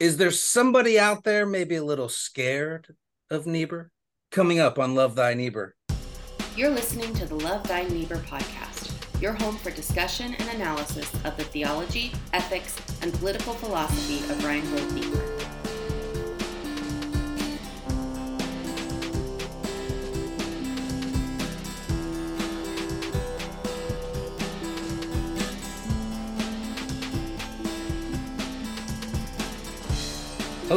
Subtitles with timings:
[0.00, 2.94] Is there somebody out there maybe a little scared
[3.32, 3.90] of Niebuhr?
[4.30, 5.74] Coming up on Love Thy Niebuhr.
[6.54, 11.36] You're listening to the Love Thy Niebuhr podcast, your home for discussion and analysis of
[11.36, 15.37] the theology, ethics, and political philosophy of Reinhold Niebuhr.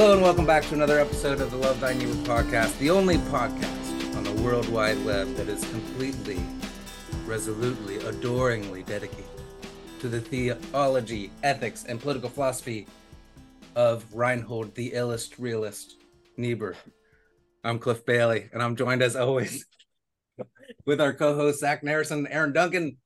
[0.01, 3.17] Hello and welcome back to another episode of the Love Thy Niebuhr podcast, the only
[3.17, 6.39] podcast on the World Wide Web that is completely,
[7.27, 9.29] resolutely, adoringly dedicated
[9.99, 12.87] to the theology, ethics, and political philosophy
[13.75, 15.97] of Reinhold, the illest realist
[16.35, 16.73] Niebuhr.
[17.63, 19.67] I'm Cliff Bailey, and I'm joined as always
[20.87, 22.97] with our co-host Zach Narrison, Aaron Duncan,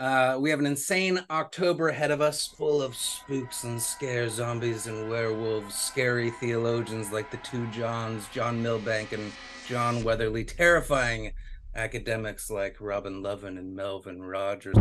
[0.00, 4.86] uh, we have an insane October ahead of us, full of spooks and scare zombies
[4.86, 9.30] and werewolves, scary theologians like the two Johns, John Milbank and
[9.68, 11.32] John Weatherly, terrifying
[11.74, 14.74] academics like Robin Lovin and Melvin Rogers.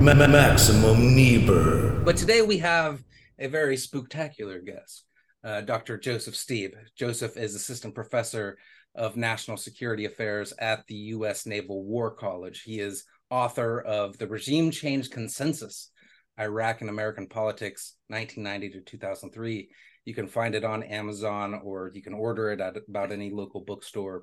[0.00, 2.00] Maximum Niebuhr.
[2.02, 3.04] But today we have
[3.38, 5.04] a very spectacular guest,
[5.44, 5.98] uh, Dr.
[5.98, 6.76] Joseph Stieb.
[6.96, 8.56] Joseph is assistant professor
[8.94, 11.44] of national security affairs at the U.S.
[11.44, 12.62] Naval War College.
[12.62, 13.04] He is
[13.34, 15.90] author of The Regime Change Consensus
[16.38, 19.68] Iraq and American Politics, 1990 to 2003.
[20.04, 23.60] You can find it on Amazon or you can order it at about any local
[23.60, 24.22] bookstore.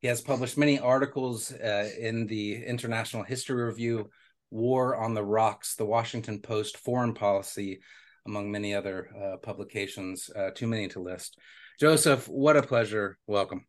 [0.00, 4.08] He has published many articles uh, in the International History Review,
[4.50, 7.80] War on the Rocks, the Washington Post, Foreign Policy,
[8.26, 11.38] among many other uh, publications, uh, too many to list.
[11.78, 13.18] Joseph, what a pleasure.
[13.26, 13.66] Welcome.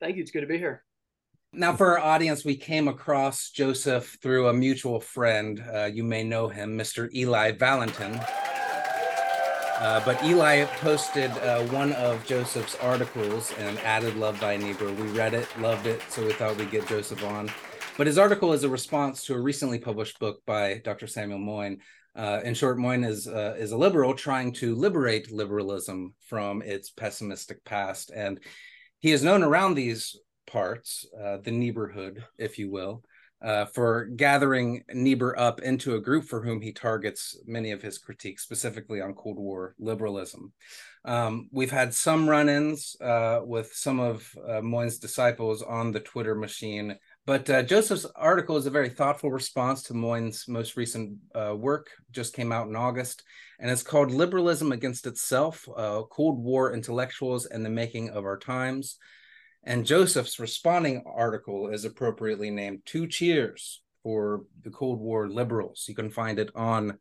[0.00, 0.22] Thank you.
[0.22, 0.82] It's good to be here.
[1.54, 5.62] Now, for our audience, we came across Joseph through a mutual friend.
[5.70, 7.12] Uh, you may know him, Mr.
[7.14, 8.18] Eli Valentin.
[9.78, 14.90] Uh, but Eli posted uh, one of Joseph's articles and added Love Thy Neighbor.
[14.94, 17.50] We read it, loved it, so we thought we'd get Joseph on.
[17.98, 21.06] But his article is a response to a recently published book by Dr.
[21.06, 21.80] Samuel Moyn.
[22.16, 26.88] Uh, in short, Moyn is uh, is a liberal trying to liberate liberalism from its
[26.88, 28.40] pessimistic past, and
[29.00, 30.16] he is known around these
[30.52, 33.02] parts, uh, the neighborhood, if you will,
[33.42, 37.98] uh, for gathering Niebuhr up into a group for whom he targets many of his
[37.98, 40.52] critiques, specifically on Cold War liberalism.
[41.04, 46.00] Um, we've had some run ins uh, with some of uh, Moyn's disciples on the
[46.00, 46.96] Twitter machine,
[47.26, 51.88] but uh, Joseph's article is a very thoughtful response to Moyn's most recent uh, work,
[52.12, 53.24] just came out in August,
[53.58, 55.66] and it's called Liberalism Against Itself
[56.10, 58.98] Cold War Intellectuals and the Making of Our Times.
[59.64, 65.84] And Joseph's responding article is appropriately named Two Cheers for the Cold War Liberals.
[65.88, 66.98] You can find it on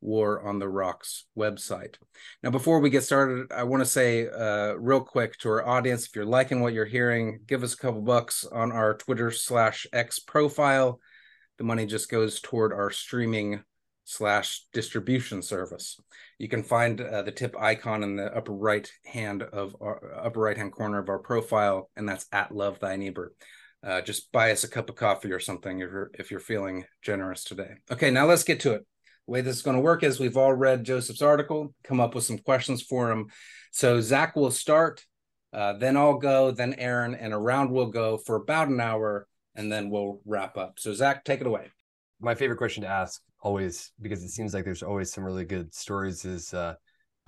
[0.00, 1.96] War on the Rocks website.
[2.42, 6.06] Now, before we get started, I want to say uh, real quick to our audience
[6.06, 9.86] if you're liking what you're hearing, give us a couple bucks on our Twitter slash
[9.92, 11.00] X profile.
[11.56, 13.64] The money just goes toward our streaming
[14.04, 15.98] slash distribution service.
[16.38, 20.40] You can find uh, the tip icon in the upper right hand of our upper
[20.40, 23.32] right hand corner of our profile, and that's at Love Thy Niebuhr.
[23.82, 26.84] Uh, just buy us a cup of coffee or something if you're if you're feeling
[27.02, 27.72] generous today.
[27.90, 28.86] Okay, now let's get to it.
[29.26, 32.14] The way this is going to work is we've all read Joseph's article, come up
[32.14, 33.28] with some questions for him.
[33.72, 35.04] So Zach will start,
[35.52, 39.72] uh, then I'll go, then Aaron, and around we'll go for about an hour, and
[39.72, 40.78] then we'll wrap up.
[40.78, 41.70] So Zach, take it away.
[42.20, 45.72] My favorite question to ask always because it seems like there's always some really good
[45.72, 46.74] stories is uh,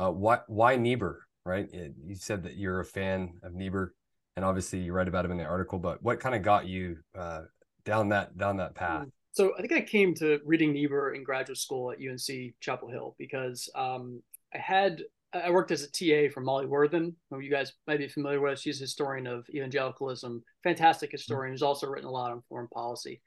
[0.01, 1.73] uh why why Niebuhr right?
[1.73, 3.95] It, you said that you're a fan of Niebuhr
[4.35, 6.97] and obviously you write about him in the article but what kind of got you
[7.17, 7.43] uh,
[7.85, 9.07] down that down that path?
[9.07, 9.13] Mm.
[9.33, 13.15] so I think I came to reading Niebuhr in graduate school at UNC Chapel Hill
[13.19, 14.21] because um,
[14.53, 18.09] I had I worked as a TA for Molly Worthen, who you guys might be
[18.09, 18.59] familiar with.
[18.59, 23.21] She's a historian of evangelicalism, fantastic historian, who's also written a lot on foreign policy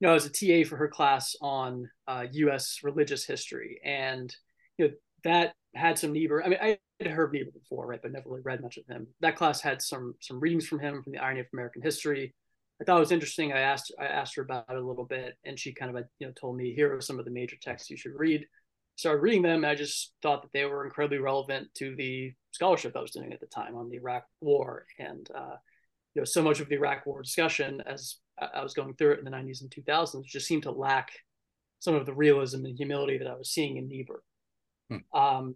[0.00, 2.80] you know, I was a TA for her class on uh, U.S.
[2.82, 4.34] religious history, and
[4.76, 4.94] you know
[5.24, 6.42] that had some Niebuhr.
[6.44, 9.06] I mean, I had heard Niebuhr before, right, but never really read much of him.
[9.20, 12.34] That class had some some readings from him from the Irony of American History.
[12.80, 13.52] I thought it was interesting.
[13.52, 16.26] I asked I asked her about it a little bit, and she kind of you
[16.26, 18.46] know told me here are some of the major texts you should read.
[18.96, 22.96] Started reading them, and I just thought that they were incredibly relevant to the scholarship
[22.96, 25.56] I was doing at the time on the Iraq War, and uh,
[26.14, 29.18] you know so much of the Iraq War discussion as I was going through it
[29.20, 31.12] in the 90s and 2000s just seemed to lack
[31.78, 34.22] some of the realism and humility that I was seeing in Niebuhr.
[34.90, 35.18] Hmm.
[35.18, 35.54] Um,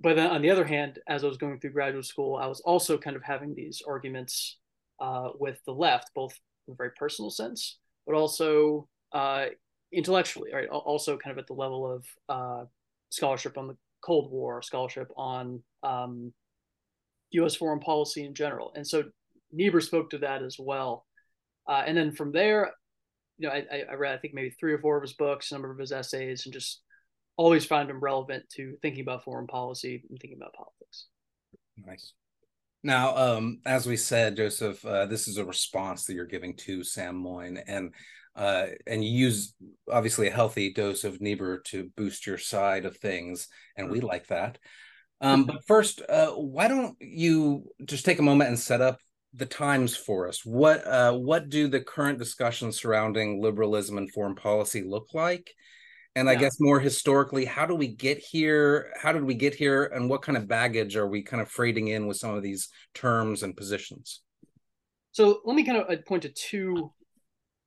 [0.00, 2.60] but then on the other hand, as I was going through graduate school, I was
[2.60, 4.58] also kind of having these arguments
[4.98, 9.46] uh, with the left, both in a very personal sense, but also uh,
[9.92, 10.68] intellectually, right?
[10.68, 12.64] Also kind of at the level of uh,
[13.10, 16.32] scholarship on the Cold War scholarship on um,
[17.32, 17.54] U.S.
[17.54, 19.04] foreign policy in general, and so
[19.52, 21.06] Niebuhr spoke to that as well.
[21.70, 22.72] Uh, and then from there,
[23.38, 25.54] you know, I, I read I think maybe three or four of his books, a
[25.54, 26.82] number of his essays, and just
[27.36, 31.06] always found him relevant to thinking about foreign policy and thinking about politics.
[31.78, 32.12] Nice.
[32.82, 36.82] Now, um, as we said, Joseph, uh, this is a response that you're giving to
[36.82, 37.94] Sam Moyn, and
[38.34, 39.54] uh, and you use
[39.88, 43.46] obviously a healthy dose of Niebuhr to boost your side of things,
[43.76, 44.08] and we mm-hmm.
[44.08, 44.58] like that.
[45.20, 48.98] Um, but first, uh, why don't you just take a moment and set up
[49.34, 50.44] the times for us?
[50.44, 55.54] What uh, what do the current discussions surrounding liberalism and foreign policy look like?
[56.16, 56.32] And yeah.
[56.32, 58.92] I guess more historically, how do we get here?
[59.00, 59.84] How did we get here?
[59.84, 62.68] And what kind of baggage are we kind of freighting in with some of these
[62.94, 64.22] terms and positions?
[65.12, 66.92] So let me kind of uh, point to two,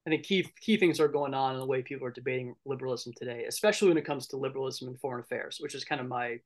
[0.06, 3.14] I think key key things are going on in the way people are debating liberalism
[3.16, 6.38] today, especially when it comes to liberalism and foreign affairs, which is kind of my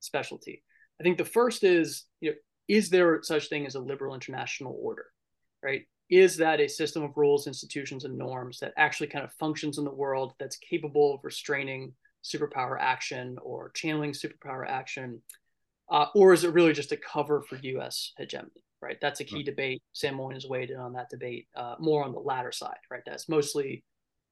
[0.00, 0.62] specialty.
[1.00, 2.36] I think the first is, you know,
[2.70, 5.06] is there such thing as a liberal international order,
[5.62, 5.86] right?
[6.10, 9.84] is that a system of rules, institutions, and norms that actually kind of functions in
[9.84, 11.92] the world that's capable of restraining
[12.24, 15.22] superpower action or channeling superpower action?
[15.88, 18.50] Uh, or is it really just a cover for US hegemony,
[18.82, 18.98] right?
[19.00, 19.44] That's a key mm-hmm.
[19.44, 19.82] debate.
[19.92, 23.02] Sam Moyn has weighed in on that debate uh, more on the latter side, right?
[23.06, 23.84] That's mostly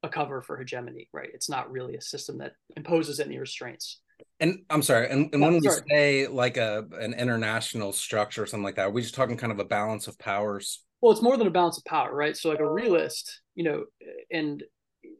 [0.02, 1.30] a cover for hegemony, right?
[1.32, 4.00] It's not really a system that imposes any restraints.
[4.40, 8.64] And I'm sorry, and, and when we say like a an international structure or something
[8.64, 10.84] like that, we're we just talking kind of a balance of powers?
[11.00, 12.36] well it's more than a balance of power right?
[12.36, 13.84] So like a realist you know
[14.30, 14.62] and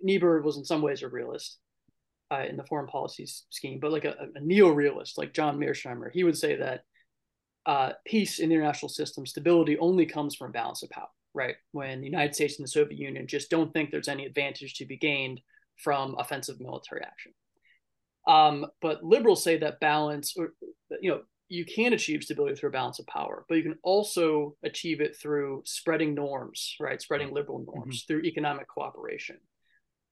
[0.02, 1.58] niebuhr was in some ways a realist
[2.30, 6.24] uh, in the foreign policy scheme but like a, a neo-realist like john mearsheimer he
[6.24, 6.82] would say that
[7.66, 11.56] uh, peace in the international system stability only comes from balance of power right?
[11.72, 14.86] When the united states and the soviet union just don't think there's any advantage to
[14.86, 15.40] be gained
[15.76, 17.32] from offensive military action
[18.28, 20.52] um, but liberals say that balance or
[21.00, 24.54] you know you can achieve stability through a balance of power, but you can also
[24.62, 27.00] achieve it through spreading norms, right?
[27.00, 28.06] Spreading liberal norms mm-hmm.
[28.06, 29.38] through economic cooperation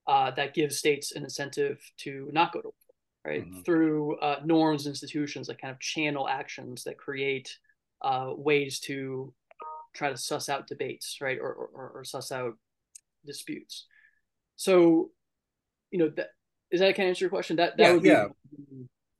[0.06, 3.44] uh, that gives states an incentive to not go to war, right?
[3.44, 3.60] Mm-hmm.
[3.62, 7.54] Through uh, norms, institutions that kind of channel actions that create
[8.00, 9.34] uh, ways to
[9.94, 11.38] try to suss out debates, right?
[11.38, 12.54] Or, or, or suss out
[13.26, 13.86] disputes.
[14.56, 15.10] So,
[15.90, 16.28] you know, that
[16.76, 17.56] is that kind of answer your question?
[17.56, 18.26] That that yeah, would be yeah.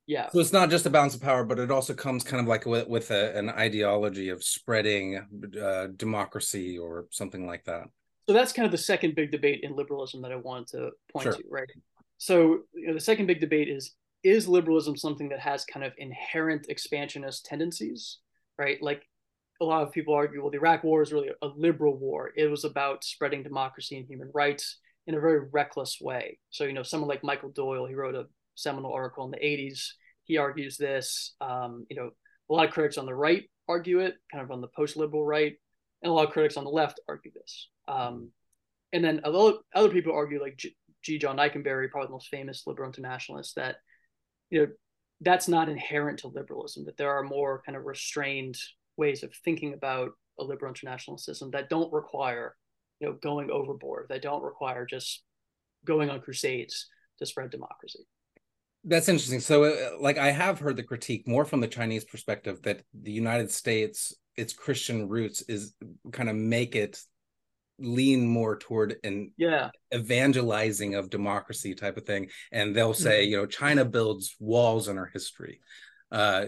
[0.05, 0.29] Yeah.
[0.29, 2.65] So it's not just a balance of power but it also comes kind of like
[2.65, 5.17] with, with a, an ideology of spreading
[5.61, 7.83] uh, democracy or something like that.
[8.27, 11.23] So that's kind of the second big debate in liberalism that i wanted to point
[11.23, 11.33] sure.
[11.33, 11.69] to right?
[12.17, 15.91] So you know, the second big debate is is liberalism something that has kind of
[15.97, 18.19] inherent expansionist tendencies
[18.57, 18.81] right?
[18.81, 19.03] Like
[19.61, 22.31] a lot of people argue well the iraq war is really a liberal war.
[22.35, 24.77] It was about spreading democracy and human rights
[25.07, 28.25] in a very reckless way so you know someone like michael doyle he wrote a
[28.57, 29.91] seminal article in the 80s.
[30.25, 31.35] He argues this.
[31.39, 32.09] Um, you know,
[32.49, 35.55] a lot of critics on the right argue it, kind of on the post-liberal right,
[36.01, 37.69] and a lot of critics on the left argue this.
[37.87, 38.31] Um,
[38.93, 40.61] and then other other people argue, like
[41.03, 41.17] G.
[41.17, 43.77] John Ikenberry, probably the most famous liberal internationalist, that
[44.49, 44.67] you know
[45.21, 46.85] that's not inherent to liberalism.
[46.85, 48.57] That there are more kind of restrained
[48.95, 52.55] ways of thinking about a liberal international system that don't require
[52.99, 55.23] you know going overboard that don't require just
[55.85, 56.87] going on crusades
[57.19, 58.05] to spread democracy
[58.83, 59.41] that's interesting.
[59.41, 63.11] So, uh, like, I have heard the critique more from the Chinese perspective that the
[63.11, 65.73] United States, its Christian roots, is
[66.13, 66.97] kind of make it
[67.79, 73.31] lean more toward an yeah evangelizing of democracy type of thing and they'll say mm-hmm.
[73.31, 75.59] you know china builds walls in our history
[76.11, 76.45] uh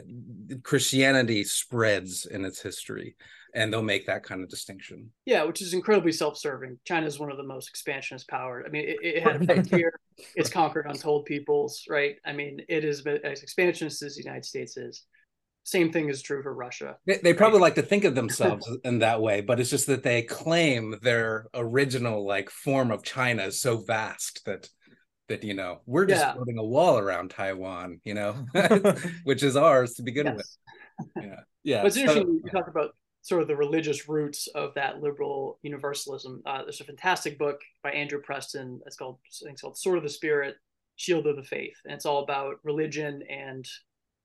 [0.64, 3.16] christianity spreads in its history
[3.54, 5.12] and they'll make that kind of distinction.
[5.26, 6.78] Yeah, which is incredibly self-serving.
[6.86, 8.66] China is one of the most expansionist powers.
[8.68, 9.94] I mean, it, it had a frontier.
[10.36, 12.16] it's conquered untold peoples, right?
[12.26, 15.06] I mean, it is as expansionist as the United States is.
[15.64, 16.98] Same thing is true for Russia.
[17.06, 20.04] They, they probably like to think of themselves in that way, but it's just that
[20.04, 24.70] they claim their original like form of China is so vast that
[25.30, 26.34] that you know we're just yeah.
[26.34, 28.36] building a wall around Taiwan, you know,
[29.24, 30.36] which is ours to begin yes.
[30.36, 30.58] with.
[31.24, 31.82] Yeah, yeah.
[31.82, 35.60] But it's interesting so, you talk about sort of the religious roots of that liberal
[35.62, 36.42] universalism.
[36.46, 38.82] Uh, there's a fantastic book by Andrew Preston.
[38.86, 40.56] It's called I think it's called Sword of the Spirit,
[40.96, 43.66] Shield of the Faith, and it's all about religion and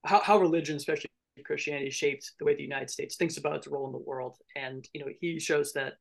[0.04, 1.10] how, how religion, especially
[1.44, 4.36] Christianity, shaped the way the United States thinks about its role in the world.
[4.56, 5.94] And you know, he shows that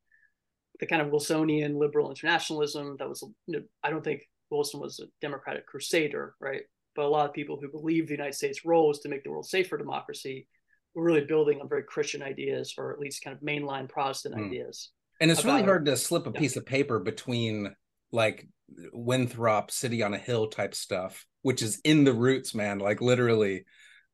[0.80, 5.00] the kind of Wilsonian liberal internationalism that was, you know, I don't think Wilson was
[5.00, 6.62] a democratic crusader, right?
[6.94, 9.30] But a lot of people who believe the United States' role is to make the
[9.30, 10.46] world safe for democracy
[10.94, 14.46] we're really building on very Christian ideas, or at least kind of mainline Protestant mm.
[14.46, 14.90] ideas.
[15.20, 16.40] And it's really hard to slip a yeah.
[16.40, 17.74] piece of paper between
[18.12, 18.46] like
[18.92, 23.64] Winthrop City on a Hill type stuff, which is in the roots, man, like literally.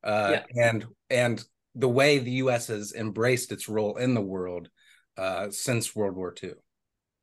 [0.03, 0.63] Uh, yeah.
[0.63, 1.43] and and
[1.75, 4.67] the way the US has embraced its role in the world
[5.17, 6.53] uh, since World War II.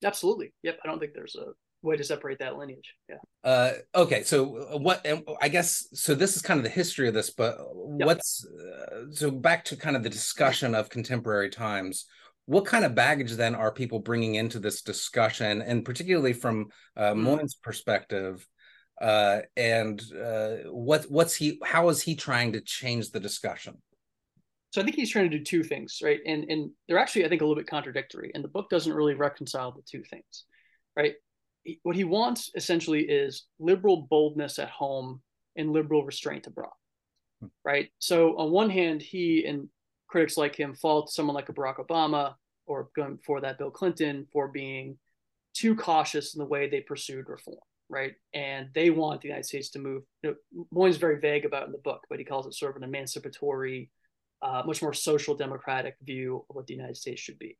[0.04, 0.52] Absolutely.
[0.62, 0.78] Yep.
[0.84, 2.94] I don't think there's a way to separate that lineage.
[3.08, 3.16] Yeah.
[3.44, 4.22] Uh, okay.
[4.22, 5.06] So uh, what?
[5.40, 6.14] I guess so.
[6.14, 7.58] This is kind of the history of this, but
[7.98, 8.06] yep.
[8.06, 12.06] what's uh, so back to kind of the discussion of contemporary times.
[12.46, 17.12] What kind of baggage then are people bringing into this discussion, and particularly from uh,
[17.12, 17.18] mm.
[17.18, 18.46] Moyn's perspective?
[19.00, 21.60] Uh, and uh, what what's he?
[21.62, 23.78] How is he trying to change the discussion?
[24.70, 26.20] so I think he's trying to do two things, right?
[26.26, 29.14] And and they're actually I think a little bit contradictory, and the book doesn't really
[29.14, 30.44] reconcile the two things,
[30.96, 31.14] right?
[31.82, 35.20] What he wants essentially is liberal boldness at home
[35.56, 36.72] and liberal restraint abroad,
[37.64, 37.90] right?
[37.98, 39.68] So on one hand, he and
[40.06, 42.34] critics like him fault someone like a Barack Obama
[42.66, 44.98] or going before that Bill Clinton for being
[45.54, 48.14] too cautious in the way they pursued reform, right?
[48.32, 50.02] And they want the United States to move.
[50.22, 52.82] You know, Moyn's very vague about in the book, but he calls it sort of
[52.82, 53.90] an emancipatory,
[54.40, 57.58] uh, much more social democratic view of what the United States should be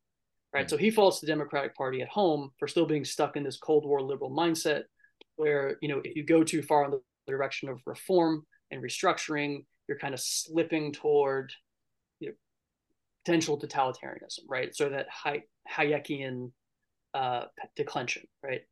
[0.53, 0.69] right?
[0.69, 3.85] So he faults the Democratic Party at home for still being stuck in this Cold
[3.85, 4.85] War liberal mindset,
[5.37, 9.65] where you know if you go too far in the direction of reform and restructuring,
[9.89, 11.53] you're kind of slipping toward
[12.21, 12.35] you know,
[13.25, 14.75] potential totalitarianism, right?
[14.75, 16.53] So that Hay- Hayekian
[17.15, 17.45] uh,
[17.77, 18.63] declension, right?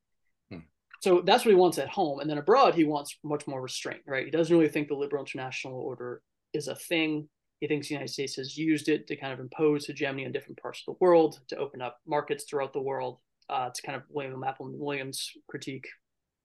[0.51, 0.61] Hmm.
[1.03, 4.03] So that's what he wants at home, and then abroad he wants much more restraint,
[4.07, 4.25] right?
[4.25, 7.29] He doesn't really think the liberal international order is a thing.
[7.61, 10.61] He thinks the United States has used it to kind of impose hegemony on different
[10.61, 13.19] parts of the world, to open up markets throughout the world.
[13.49, 15.87] Uh, it's kind of William Appleman Williams critique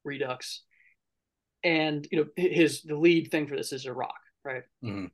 [0.05, 0.63] redux.
[1.63, 4.15] And you know, his the lead thing for this is Iraq,
[4.45, 4.63] right?
[4.83, 5.05] Mm-hmm.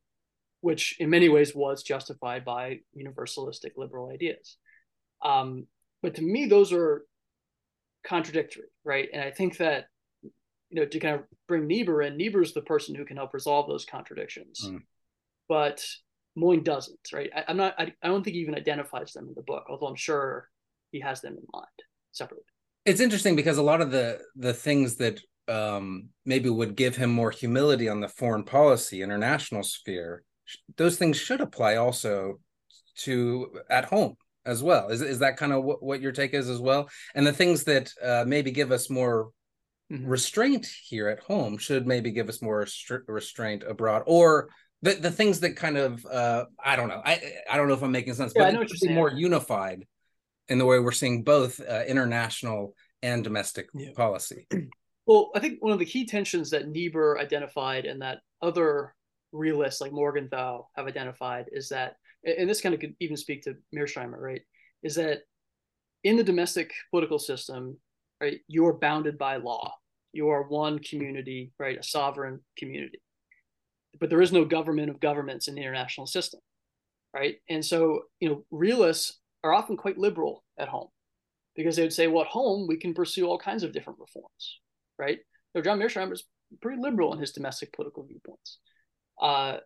[0.61, 4.57] Which in many ways was justified by universalistic liberal ideas.
[5.23, 5.65] Um,
[6.03, 7.05] but to me, those are
[8.05, 9.09] contradictory, right?
[9.11, 9.87] And I think that
[10.21, 10.31] you
[10.79, 13.67] know to kind of bring Niebuhr in, Niebuhr is the person who can help resolve
[13.67, 14.61] those contradictions.
[14.63, 14.81] Mm
[15.49, 15.83] but
[16.35, 17.29] Moyn doesn't, right?
[17.35, 19.87] I, am not, I, I don't think he even identifies them in the book, although
[19.87, 20.49] I'm sure
[20.91, 21.65] he has them in mind
[22.11, 22.45] separately.
[22.85, 27.11] It's interesting because a lot of the the things that um, maybe would give him
[27.11, 30.23] more humility on the foreign policy, international sphere,
[30.77, 32.39] those things should apply also
[32.99, 34.89] to at home as well.
[34.89, 36.89] Is is that kind of what, what your take is as well?
[37.13, 39.31] And the things that uh, maybe give us more
[39.91, 40.07] mm-hmm.
[40.07, 42.65] restraint here at home should maybe give us more
[43.07, 44.49] restraint abroad, or
[44.81, 47.84] the the things that kind of uh I don't know I I don't know if
[47.84, 49.86] I'm making sense, yeah, but I know what you're more unified
[50.50, 53.91] in the way we're seeing both uh, international and domestic yeah.
[53.96, 54.48] policy.
[55.10, 58.93] Well, I think one of the key tensions that Niebuhr identified and that other
[59.31, 63.55] realists like Morgenthau have identified is that, and this kind of could even speak to
[63.74, 64.41] Mearsheimer, right?
[64.84, 65.19] Is that
[66.03, 67.77] in the domestic political system,
[68.19, 69.74] right, you are bounded by law.
[70.12, 73.00] You are one community, right, a sovereign community
[73.99, 76.39] but there is no government of governments in the international system,
[77.13, 77.35] right?
[77.49, 80.87] And so, you know, realists are often quite liberal at home
[81.55, 84.59] because they would say, well, at home, we can pursue all kinds of different reforms,
[84.97, 85.19] right?
[85.53, 86.23] So John Mearsheimer is
[86.61, 88.59] pretty liberal in his domestic political viewpoints.
[89.21, 89.57] Uh,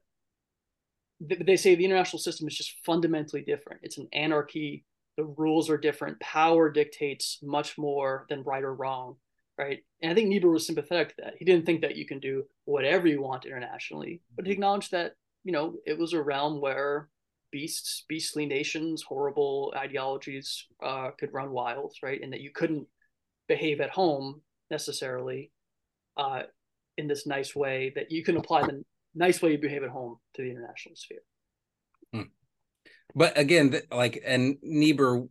[1.20, 3.82] they say the international system is just fundamentally different.
[3.84, 4.86] It's an anarchy.
[5.18, 6.20] The rules are different.
[6.20, 9.18] Power dictates much more than right or wrong
[9.58, 9.80] right?
[10.02, 11.34] And I think Niebuhr was sympathetic to that.
[11.38, 15.14] He didn't think that you can do whatever you want internationally, but he acknowledged that
[15.44, 17.10] you know it was a realm where
[17.52, 22.22] beasts, beastly nations, horrible ideologies uh, could run wild, right?
[22.22, 22.88] And that you couldn't
[23.48, 25.52] behave at home necessarily
[26.18, 26.44] uh,
[26.98, 30.18] in this nice way that you can apply the nice way you behave at home
[30.36, 31.20] to the international sphere.
[32.14, 32.30] Hmm.
[33.14, 35.28] But again, like, and Niebuhr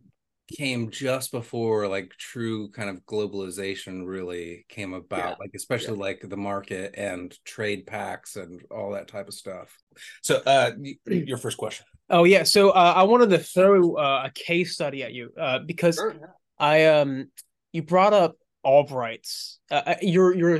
[0.51, 5.35] came just before like true kind of globalization really came about yeah.
[5.39, 6.03] like especially yeah.
[6.03, 9.77] like the market and trade pacts and all that type of stuff
[10.21, 10.71] so uh
[11.07, 15.03] your first question oh yeah so uh, i wanted to throw uh, a case study
[15.03, 16.27] at you uh because sure, yeah.
[16.59, 17.29] i um
[17.71, 20.59] you brought up albright's uh, uh, your your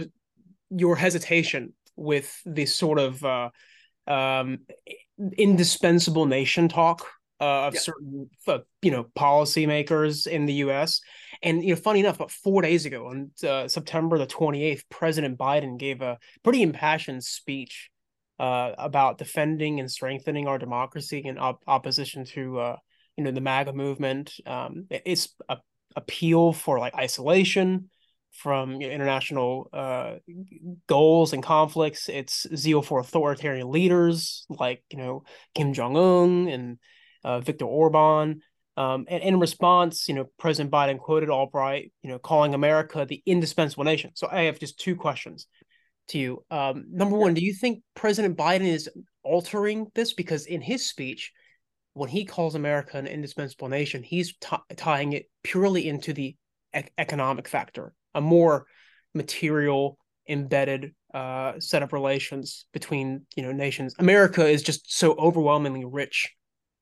[0.70, 3.50] your hesitation with this sort of uh
[4.08, 4.60] um
[5.38, 7.06] indispensable nation talk
[7.42, 11.02] uh, of certain uh, you know policymakers in the U.S.
[11.42, 15.40] And you know, funny enough, about four days ago, on uh, September the 28th, President
[15.40, 17.90] Biden gave a pretty impassioned speech
[18.40, 22.76] uh, about defending and strengthening our democracy in op- opposition to uh,
[23.18, 24.34] you know the MAGA movement.
[24.46, 25.58] Um, it's a
[25.96, 27.90] appeal for like isolation
[28.32, 30.16] from you know, international uh,
[30.88, 32.08] goals and conflicts.
[32.08, 35.24] It's zeal for authoritarian leaders like you know
[35.56, 36.78] Kim Jong Un and
[37.24, 38.42] uh, Viktor Orban.
[38.78, 43.22] Um, and in response, you know, President Biden quoted Albright, you know, calling America the
[43.26, 44.12] indispensable nation.
[44.16, 45.48] So I have just two questions
[46.10, 46.46] to you.
[46.50, 48.90] Um, number one, do you think President Biden is
[49.24, 50.14] altering this?
[50.14, 51.32] Because in his speech,
[51.94, 56.36] when he calls America an indispensable nation, he's t- tying it purely into the
[56.76, 58.66] e- economic factor, a more
[59.14, 59.98] material,
[60.30, 63.94] embedded uh, set of relations between you know nations.
[64.00, 66.34] America is just so overwhelmingly rich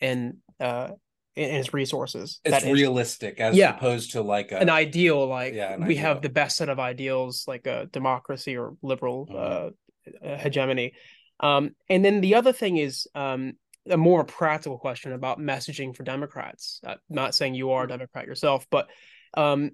[0.01, 0.89] in uh,
[1.35, 2.41] in its resources.
[2.43, 5.25] It's realistic as yeah, opposed to like a, an ideal.
[5.27, 5.97] Like yeah, we ideal.
[5.97, 10.27] have the best set of ideals, like a democracy or liberal mm-hmm.
[10.27, 10.93] uh, hegemony.
[11.39, 13.53] Um, and then the other thing is um,
[13.89, 16.81] a more practical question about messaging for Democrats.
[16.85, 17.93] Uh, not saying you are a mm-hmm.
[17.93, 18.89] Democrat yourself, but
[19.35, 19.71] um,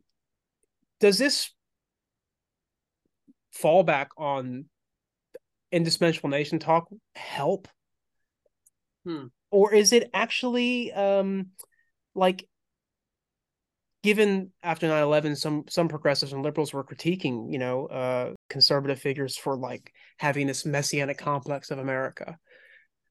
[0.99, 1.49] does this
[3.51, 4.65] fall back on
[5.71, 7.67] indispensable nation talk help?
[9.05, 9.25] Hmm.
[9.51, 11.47] Or is it actually um,
[12.13, 12.47] like
[14.03, 19.35] given after 9-11 some some progressives and liberals were critiquing you know uh, conservative figures
[19.35, 22.37] for like having this messianic complex of america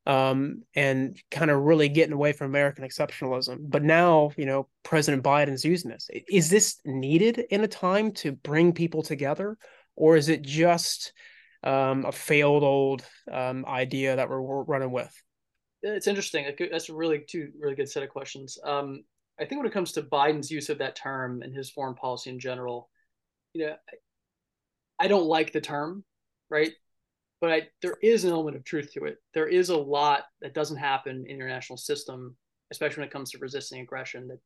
[0.07, 3.59] um, and kind of really getting away from American exceptionalism.
[3.61, 6.09] But now, you know, President Biden's using this.
[6.29, 9.57] Is this needed in a time to bring people together,
[9.97, 11.13] or is it just
[11.63, 15.23] um, a failed old um, idea that we're, we're, running with?
[15.87, 16.47] It's interesting.
[16.71, 18.59] That's a really two really good set of questions.
[18.65, 19.05] Um,
[19.39, 22.31] I think when it comes to Biden's use of that term and his foreign policy
[22.31, 22.89] in general,
[23.53, 23.77] you know,
[24.99, 26.05] I don't like the term,
[26.51, 26.73] right?
[27.45, 29.19] but I, there is an element of truth to it.
[29.35, 32.39] There is a lot that doesn't happen in the international system,
[32.71, 34.29] especially when it comes to resisting aggression.
[34.29, 34.39] That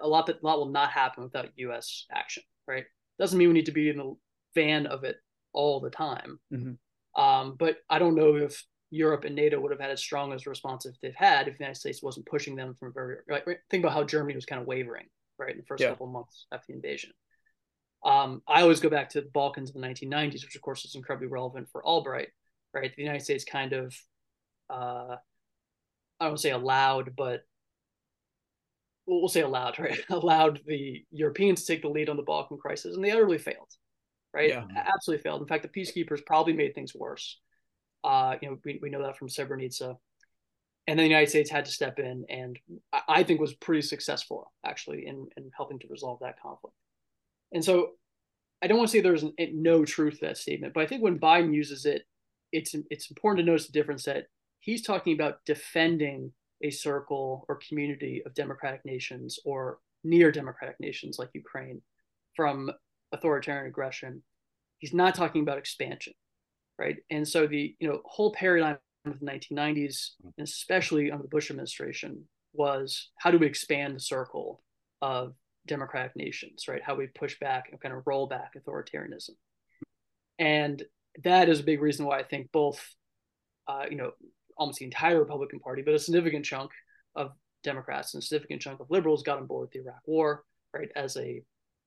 [0.00, 2.06] a lot that a lot will not happen without U.S.
[2.12, 2.44] action.
[2.68, 2.84] Right?
[3.18, 4.14] Doesn't mean we need to be in the
[4.54, 5.16] fan of it
[5.52, 6.38] all the time.
[6.54, 7.20] Mm-hmm.
[7.20, 10.46] Um, but I don't know if Europe and NATO would have had as strong as
[10.46, 13.16] response if they've had if the United States wasn't pushing them from very.
[13.28, 15.06] Right, think about how Germany was kind of wavering
[15.38, 15.90] right in the first yeah.
[15.90, 17.10] couple of months after the invasion.
[18.04, 20.94] Um, I always go back to the Balkans in the 1990s, which of course is
[20.94, 22.28] incredibly relevant for Albright,
[22.72, 22.92] right?
[22.94, 23.94] The United States kind of,
[24.70, 25.16] uh,
[26.20, 27.44] I don't say allowed, but
[29.06, 29.98] we'll, we'll say allowed, right?
[30.10, 33.72] allowed the Europeans to take the lead on the Balkan crisis, and they utterly failed,
[34.32, 34.50] right?
[34.50, 34.64] Yeah.
[34.76, 35.40] Absolutely failed.
[35.40, 37.38] In fact, the peacekeepers probably made things worse.
[38.04, 39.96] Uh, you know, we, we know that from Srebrenica.
[40.86, 42.58] And then the United States had to step in, and
[43.06, 46.74] I think was pretty successful actually in, in helping to resolve that conflict.
[47.52, 47.90] And so
[48.62, 51.02] I don't want to say there's an, no truth to that statement, but I think
[51.02, 52.06] when Biden uses it,
[52.52, 54.28] it's it's important to notice the difference that
[54.60, 56.32] he's talking about defending
[56.62, 61.82] a circle or community of democratic nations or near democratic nations like Ukraine
[62.34, 62.70] from
[63.12, 64.22] authoritarian aggression.
[64.78, 66.14] He's not talking about expansion,
[66.78, 66.96] right?
[67.10, 71.50] And so the you know whole paradigm of the 1990s, and especially under the Bush
[71.50, 74.62] administration, was how do we expand the circle
[75.02, 75.34] of
[75.66, 76.82] democratic nations, right?
[76.82, 79.30] How we push back and kind of roll back authoritarianism.
[80.38, 80.82] And
[81.24, 82.84] that is a big reason why I think both,
[83.66, 84.12] uh, you know,
[84.56, 86.70] almost the entire Republican Party, but a significant chunk
[87.14, 90.44] of Democrats and a significant chunk of liberals got on board with the Iraq War,
[90.72, 91.42] right, as a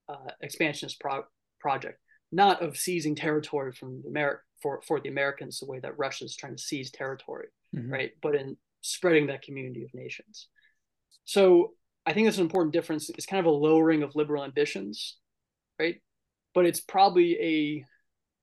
[0.10, 1.26] uh, expansionist pro-
[1.60, 2.00] project,
[2.32, 6.26] not of seizing territory from the Ameri- for for the Americans the way that Russia
[6.26, 7.92] is trying to seize territory, mm-hmm.
[7.92, 10.48] right, but in spreading that community of nations.
[11.26, 11.74] So
[12.06, 13.10] I think that's an important difference.
[13.10, 15.18] It's kind of a lowering of liberal ambitions,
[15.80, 16.02] right?
[16.54, 17.86] But it's probably a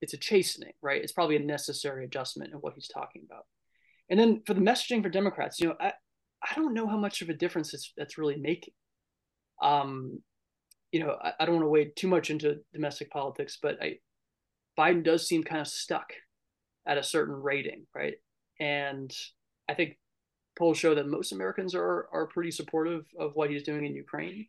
[0.01, 1.03] it's a chastening, right?
[1.03, 3.47] It's probably a necessary adjustment in what he's talking about.
[4.09, 5.93] And then for the messaging for Democrats, you know, I
[6.43, 8.75] I don't know how much of a difference it's that's really making.
[9.61, 10.23] Um,
[10.93, 13.99] you know, I, I don't want to wade too much into domestic politics, but I
[14.79, 16.13] Biden does seem kind of stuck
[16.87, 18.15] at a certain rating, right?
[18.61, 19.15] And
[19.69, 19.99] I think
[20.57, 24.47] polls show that most Americans are are pretty supportive of what he's doing in Ukraine.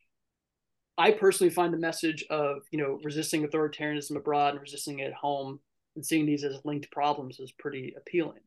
[0.97, 5.13] I personally find the message of you know resisting authoritarianism abroad and resisting it at
[5.13, 5.60] home
[5.95, 8.41] and seeing these as linked problems is pretty appealing.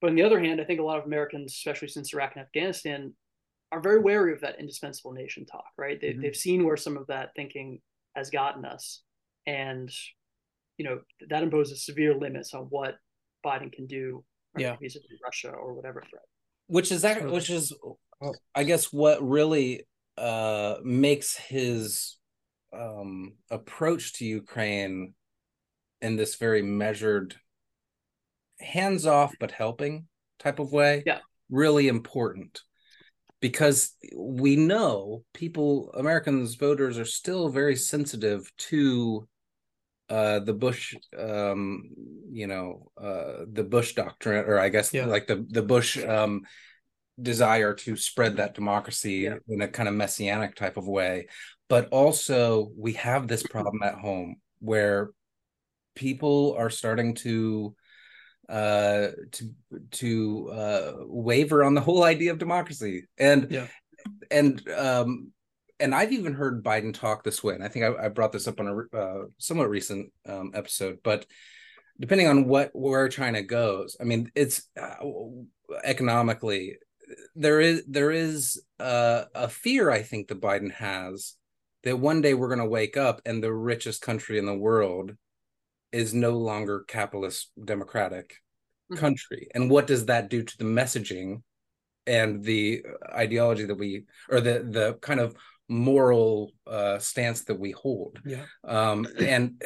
[0.00, 2.44] But on the other hand, I think a lot of Americans, especially since Iraq and
[2.44, 3.12] Afghanistan,
[3.72, 5.66] are very wary of that indispensable nation talk.
[5.76, 6.00] Right?
[6.00, 6.22] They, mm-hmm.
[6.22, 7.80] They've seen where some of that thinking
[8.16, 9.02] has gotten us,
[9.46, 9.90] and
[10.78, 12.96] you know that imposes severe limits on what
[13.44, 14.76] Biden can do right, yeah.
[14.80, 16.22] vis-a-vis Russia or whatever threat
[16.70, 17.72] which is that which is
[18.54, 22.16] i guess what really uh makes his
[22.72, 25.12] um approach to ukraine
[26.00, 27.34] in this very measured
[28.60, 30.06] hands off but helping
[30.38, 31.18] type of way yeah
[31.50, 32.60] really important
[33.40, 39.26] because we know people americans voters are still very sensitive to
[40.08, 41.88] uh, the Bush, um,
[42.32, 45.04] you know, uh, the Bush doctrine, or I guess yeah.
[45.04, 46.42] like the the Bush um,
[47.22, 49.36] desire to spread that democracy yeah.
[49.46, 51.26] in a kind of messianic type of way
[51.70, 55.10] but also we have this problem at home where
[55.94, 57.74] people are starting to
[58.50, 59.50] uh to
[59.90, 63.66] to uh waver on the whole idea of democracy and yeah.
[64.30, 65.32] and um
[65.78, 68.46] and I've even heard Biden talk this way, and I think I, I brought this
[68.46, 70.98] up on a uh, somewhat recent um, episode.
[71.02, 71.24] But
[71.98, 74.96] depending on what where China goes, I mean, it's uh,
[75.82, 76.76] economically
[77.34, 81.34] there is there is uh, a fear I think that Biden has
[81.82, 85.12] that one day we're going to wake up and the richest country in the world
[85.92, 88.36] is no longer capitalist democratic
[88.90, 89.00] mm-hmm.
[89.00, 89.48] country.
[89.54, 91.42] And what does that do to the messaging
[92.06, 95.36] and the ideology that we or the the kind of
[95.68, 98.20] moral uh stance that we hold?
[98.24, 98.44] Yeah.
[98.64, 99.62] Um and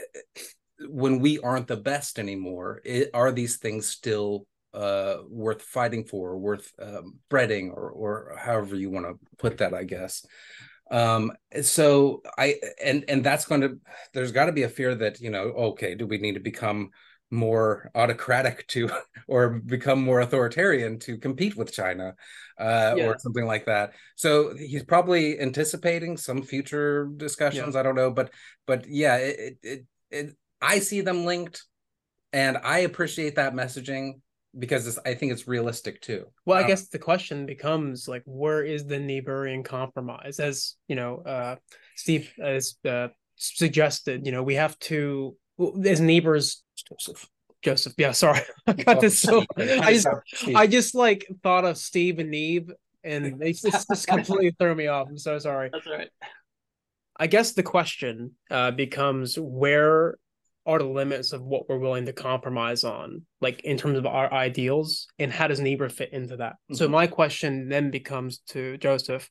[0.88, 6.36] when we aren't the best anymore it, are these things still uh worth fighting for
[6.36, 10.26] worth um, spreading or or however you want to put that i guess
[10.90, 13.78] um so i and and that's going to
[14.12, 16.90] there's got to be a fear that you know okay do we need to become
[17.30, 18.88] more autocratic to
[19.28, 22.14] or become more authoritarian to compete with china
[22.58, 23.06] uh yeah.
[23.06, 27.80] or something like that so he's probably anticipating some future discussions yeah.
[27.80, 28.30] i don't know but
[28.66, 31.64] but yeah it, it it i see them linked
[32.32, 34.20] and i appreciate that messaging
[34.58, 36.26] because I think it's realistic too.
[36.46, 40.40] Well, I um, guess the question becomes like, where is the Niebuhrian compromise?
[40.40, 41.56] As you know, uh,
[41.96, 45.36] Steve has uh, suggested, you know, we have to
[45.84, 46.62] as neighbors.
[46.88, 47.28] Joseph.
[47.62, 49.42] Joseph, yeah, sorry, I got this so.
[49.56, 50.06] I just,
[50.54, 52.70] I just like thought of Steve and Neve,
[53.02, 55.08] and they just, just completely threw me off.
[55.08, 55.70] I'm so sorry.
[55.72, 56.10] That's right.
[57.16, 60.18] I guess the question uh, becomes where
[60.66, 64.32] are the limits of what we're willing to compromise on, like in terms of our
[64.32, 66.52] ideals, and how does Niebuhr fit into that?
[66.52, 66.74] Mm-hmm.
[66.76, 69.28] So my question then becomes to Joseph,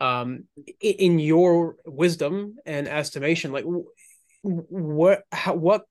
[0.00, 0.44] um,
[0.80, 3.64] in your wisdom and estimation, like
[4.42, 5.82] what, how, what,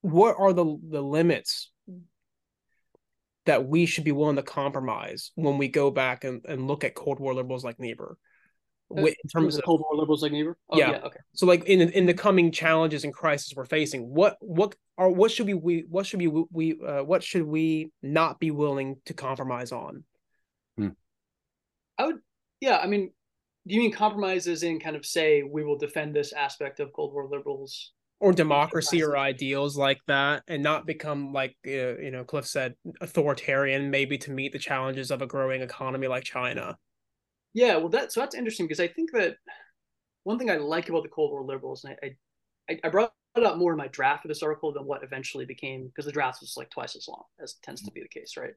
[0.00, 1.70] what are the the limits
[3.46, 6.94] that we should be willing to compromise when we go back and, and look at
[6.94, 8.16] Cold War liberals like Niebuhr?
[8.90, 10.56] In terms of Cold War liberals like Niebuhr.
[10.70, 10.92] Oh, yeah.
[10.92, 10.96] yeah.
[10.98, 11.18] Okay.
[11.34, 15.30] So like in in the coming challenges and crises we're facing, what what are what
[15.30, 19.14] should we we what should we we uh, what should we not be willing to
[19.14, 20.04] compromise on?
[20.76, 20.88] Hmm.
[21.98, 22.16] I would.
[22.60, 22.78] Yeah.
[22.78, 23.10] I mean,
[23.66, 27.12] do you mean compromises in kind of say we will defend this aspect of Cold
[27.12, 27.92] War liberals?
[28.20, 32.74] Or democracy or ideals like that, and not become like uh, you know Cliff said,
[33.00, 36.78] authoritarian, maybe to meet the challenges of a growing economy like China.
[37.54, 39.36] Yeah, well, that so that's interesting because I think that
[40.24, 42.16] one thing I like about the Cold War liberals, and I
[42.70, 45.44] I, I brought it up more in my draft of this article than what eventually
[45.44, 48.36] became because the draft was like twice as long as tends to be the case,
[48.36, 48.54] right?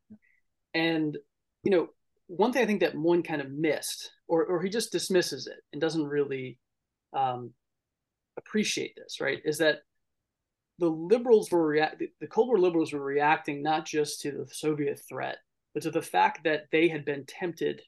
[0.74, 1.18] And
[1.64, 1.90] you know,
[2.28, 5.60] one thing I think that Moyn kind of missed, or or he just dismisses it
[5.72, 6.58] and doesn't really
[7.14, 7.52] um,
[8.38, 9.42] appreciate this, right?
[9.46, 9.80] Is that
[10.80, 15.00] the liberals were react the Cold War liberals were reacting not just to the Soviet
[15.10, 15.38] threat,
[15.74, 17.82] but to the fact that they had been tempted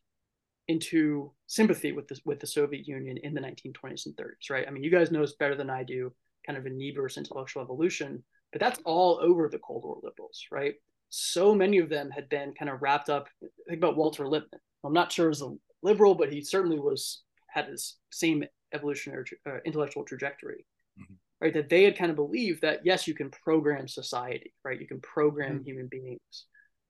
[0.70, 4.66] into sympathy with the with the Soviet Union in the 1920s and 30s, right?
[4.68, 6.14] I mean, you guys know this better than I do,
[6.46, 10.76] kind of in Niebuhr's intellectual evolution, but that's all over the Cold War liberals, right?
[11.10, 13.28] So many of them had been kind of wrapped up.
[13.68, 14.62] Think about Walter Lippmann.
[14.84, 19.58] I'm not sure as a liberal, but he certainly was had his same evolutionary uh,
[19.66, 20.68] intellectual trajectory,
[21.02, 21.16] mm-hmm.
[21.42, 21.54] right?
[21.54, 24.80] That they had kind of believed that yes, you can program society, right?
[24.80, 25.64] You can program mm-hmm.
[25.64, 26.46] human beings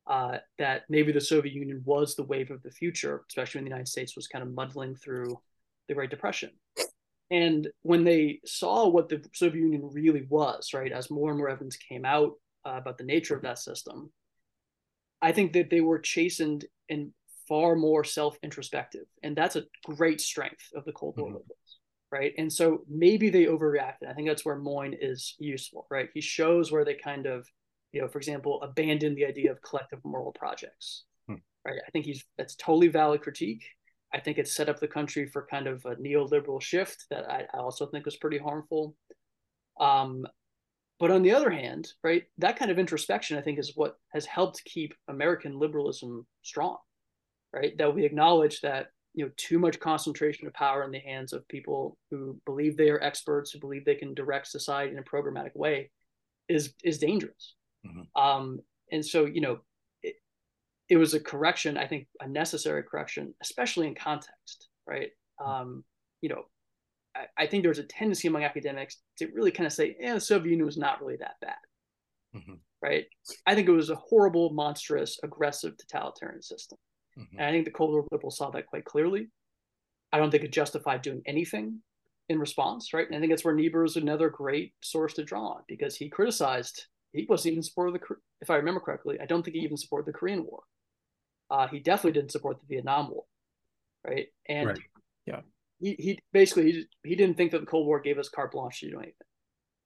[0.10, 3.70] uh, that maybe the Soviet Union was the wave of the future, especially when the
[3.70, 5.40] United States was kind of muddling through
[5.88, 6.50] the Great Depression.
[7.32, 11.50] And when they saw what the Soviet Union really was, right, as more and more
[11.50, 12.34] evidence came out
[12.66, 14.12] uh, about the nature of that system,
[15.22, 17.12] I think that they were chastened and
[17.48, 21.40] far more self-introspective, and that's a great strength of the Cold War mm-hmm.
[22.12, 22.34] right?
[22.38, 24.10] And so maybe they overreacted.
[24.10, 26.10] I think that's where Moyn is useful, right?
[26.14, 27.48] He shows where they kind of
[27.92, 31.04] you know, for example, abandon the idea of collective moral projects.
[31.28, 31.36] Hmm.
[31.66, 31.80] Right.
[31.86, 33.64] I think he's that's totally valid critique.
[34.14, 37.46] I think it set up the country for kind of a neoliberal shift that I,
[37.54, 38.96] I also think was pretty harmful.
[39.80, 40.26] Um,
[41.00, 44.26] but on the other hand, right, that kind of introspection, I think, is what has
[44.26, 46.78] helped keep American liberalism strong.
[47.54, 47.76] Right.
[47.78, 51.48] That we acknowledge that you know too much concentration of power in the hands of
[51.48, 55.56] people who believe they are experts, who believe they can direct society in a programmatic
[55.56, 55.90] way,
[56.48, 58.22] is is dangerous Mm-hmm.
[58.22, 58.60] Um,
[58.92, 59.60] and so, you know,
[60.04, 60.16] it,
[60.90, 65.10] it, was a correction, I think a necessary correction, especially in context, right?
[65.42, 65.52] Mm-hmm.
[65.52, 65.84] Um,
[66.22, 66.44] you know,
[67.16, 70.16] I, I, think there was a tendency among academics to really kind of say, yeah,
[70.16, 71.56] the Soviet Union was not really that bad.
[72.36, 72.56] Mm-hmm.
[72.82, 73.06] Right.
[73.46, 76.78] I think it was a horrible, monstrous, aggressive, totalitarian system.
[77.18, 77.38] Mm-hmm.
[77.38, 79.28] And I think the Cold War liberals saw that quite clearly.
[80.12, 81.82] I don't think it justified doing anything
[82.30, 83.08] in response, right?
[83.08, 86.10] And I think that's where Niebuhr is another great source to draw on because he
[86.10, 89.64] criticized, he wasn't even supportive of the, if I remember correctly, I don't think he
[89.64, 90.62] even supported the Korean War.
[91.50, 93.24] Uh, he definitely didn't support the Vietnam War,
[94.06, 94.28] right?
[94.48, 94.80] And right.
[95.26, 95.42] yeah,
[95.80, 98.82] he, he basically he, he didn't think that the Cold War gave us carte blanche
[98.82, 99.14] to do anything.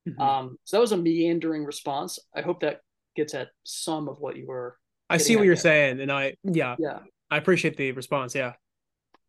[0.09, 0.21] Mm-hmm.
[0.21, 2.19] Um, so that was a meandering response.
[2.35, 2.81] I hope that
[3.15, 4.77] gets at some of what you were.
[5.09, 8.35] I see what you're saying, and I yeah yeah I appreciate the response.
[8.35, 8.53] Yeah.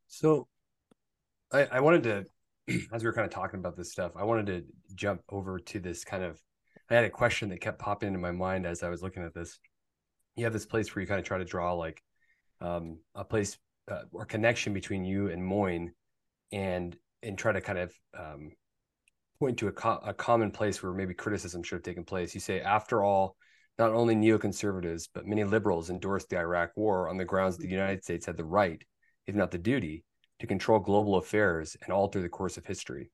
[0.09, 0.47] So,
[1.53, 2.25] I I wanted to,
[2.93, 5.81] as we were kind of talking about this stuff, I wanted to jump over to
[5.81, 6.41] this kind of.
[6.91, 9.35] I had a question that kept popping into my mind as I was looking at
[9.35, 9.59] this.
[10.37, 12.03] You have this place where you kind of try to draw like
[12.61, 13.57] um, a place
[13.91, 15.93] uh, or connection between you and Moyn,
[16.53, 18.53] and and try to kind of um,
[19.39, 22.35] point to a, co- a common place where maybe criticism should have taken place.
[22.35, 23.37] You say, after all,
[23.79, 27.73] not only neoconservatives, but many liberals endorsed the Iraq war on the grounds that the
[27.73, 28.83] United States had the right,
[29.27, 30.05] if not the duty,
[30.39, 33.11] to control global affairs and alter the course of history.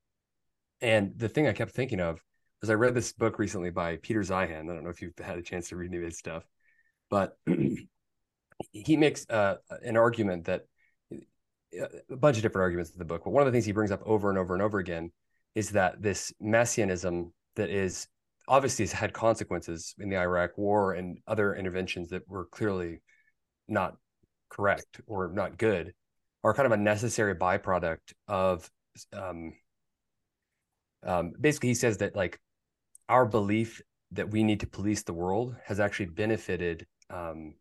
[0.80, 2.20] And the thing I kept thinking of
[2.60, 4.70] was I read this book recently by Peter Zeihan.
[4.70, 6.44] I don't know if you've had a chance to read any of his stuff,
[7.08, 7.36] but
[8.72, 10.66] he makes uh, an argument that
[12.10, 13.90] a bunch of different arguments in the book, but one of the things he brings
[13.90, 15.10] up over and over and over again
[15.54, 18.08] is that this messianism that is
[18.48, 23.00] obviously has had consequences in the Iraq war and other interventions that were clearly
[23.68, 23.96] not
[24.48, 25.94] correct or not good
[26.42, 28.68] are kind of a necessary byproduct of
[29.12, 29.52] um,
[31.06, 32.40] um, basically he says that like
[33.10, 37.54] our belief that we need to police the world has actually benefited um,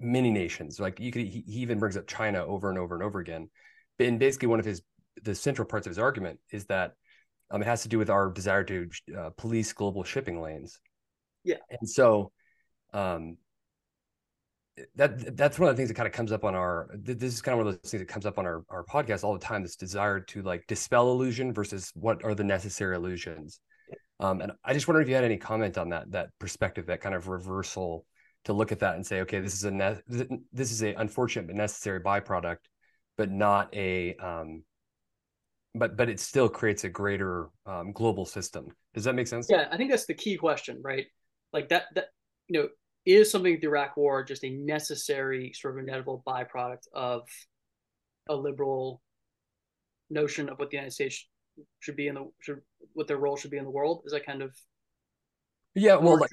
[0.00, 3.04] many nations like you could he, he even brings up china over and over and
[3.04, 3.50] over again
[3.98, 4.82] and basically one of his
[5.24, 6.94] the central parts of his argument is that
[7.50, 10.80] um, it has to do with our desire to uh, police global shipping lanes.
[11.44, 12.32] Yeah, and so
[12.92, 13.38] um,
[14.96, 16.90] that that's one of the things that kind of comes up on our.
[16.94, 19.24] This is kind of one of those things that comes up on our our podcast
[19.24, 19.62] all the time.
[19.62, 23.60] This desire to like dispel illusion versus what are the necessary illusions.
[24.20, 27.00] Um, and I just wonder if you had any comment on that that perspective, that
[27.00, 28.04] kind of reversal
[28.44, 30.00] to look at that and say, okay, this is a ne-
[30.52, 32.58] this is a unfortunate but necessary byproduct,
[33.16, 34.64] but not a um,
[35.74, 38.68] but but it still creates a greater um, global system.
[38.94, 39.46] Does that make sense?
[39.48, 41.06] Yeah, I think that's the key question, right?
[41.52, 42.06] Like that that
[42.48, 42.68] you know
[43.06, 47.22] is something the Iraq War just a necessary sort of inevitable byproduct of
[48.28, 49.00] a liberal
[50.10, 51.26] notion of what the United States
[51.80, 52.60] should be in the should
[52.94, 54.02] what their role should be in the world?
[54.04, 54.52] Is that kind of
[55.74, 56.30] yeah, well, like,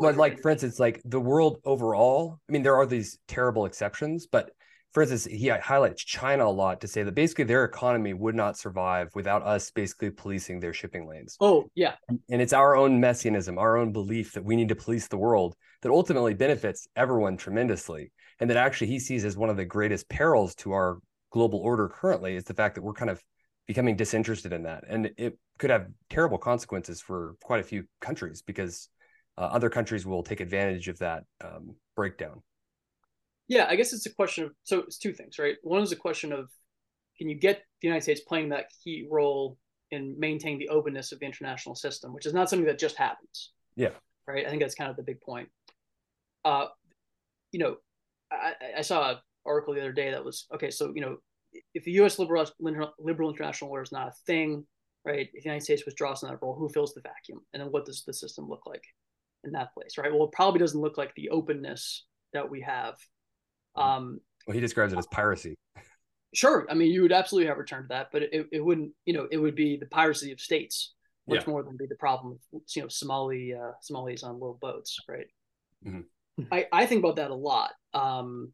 [0.00, 2.40] like, like for instance, like the world overall.
[2.48, 4.50] I mean, there are these terrible exceptions, but
[4.92, 8.56] for instance, he highlights China a lot to say that basically their economy would not
[8.56, 11.36] survive without us basically policing their shipping lanes.
[11.40, 11.94] Oh, yeah.
[12.08, 15.54] And it's our own messianism, our own belief that we need to police the world
[15.82, 18.10] that ultimately benefits everyone tremendously.
[18.40, 20.98] And that actually he sees as one of the greatest perils to our
[21.30, 23.22] global order currently is the fact that we're kind of
[23.68, 24.84] becoming disinterested in that.
[24.88, 28.88] And it could have terrible consequences for quite a few countries because
[29.36, 32.42] uh, other countries will take advantage of that um, breakdown.
[33.46, 35.56] Yeah, I guess it's a question of so it's two things, right?
[35.62, 36.50] One is a question of
[37.18, 39.58] can you get the United States playing that key role
[39.90, 43.52] in maintaining the openness of the international system, which is not something that just happens.
[43.76, 43.90] Yeah.
[44.26, 44.46] Right.
[44.46, 45.48] I think that's kind of the big point.
[46.44, 46.66] Uh,
[47.52, 47.76] you know,
[48.30, 50.70] I, I saw an article the other day that was okay.
[50.70, 51.16] So you know,
[51.74, 52.18] if the U.S.
[52.18, 52.46] liberal
[52.98, 54.64] liberal international order is not a thing,
[55.04, 55.28] right?
[55.32, 57.84] If the United States withdraws from that role, who fills the vacuum, and then what
[57.84, 58.84] does the system look like
[59.44, 60.12] in that place, right?
[60.12, 62.96] Well, it probably doesn't look like the openness that we have
[63.78, 65.56] um, well, he describes it as piracy.
[66.34, 68.92] Sure, I mean you would absolutely have returned to that, but it, it wouldn't.
[69.06, 70.94] You know, it would be the piracy of states
[71.26, 71.50] much yeah.
[71.50, 75.26] more than be the problem of you know Somali uh, Somalis on little boats, right?
[75.86, 76.42] Mm-hmm.
[76.52, 78.52] I I think about that a lot, um,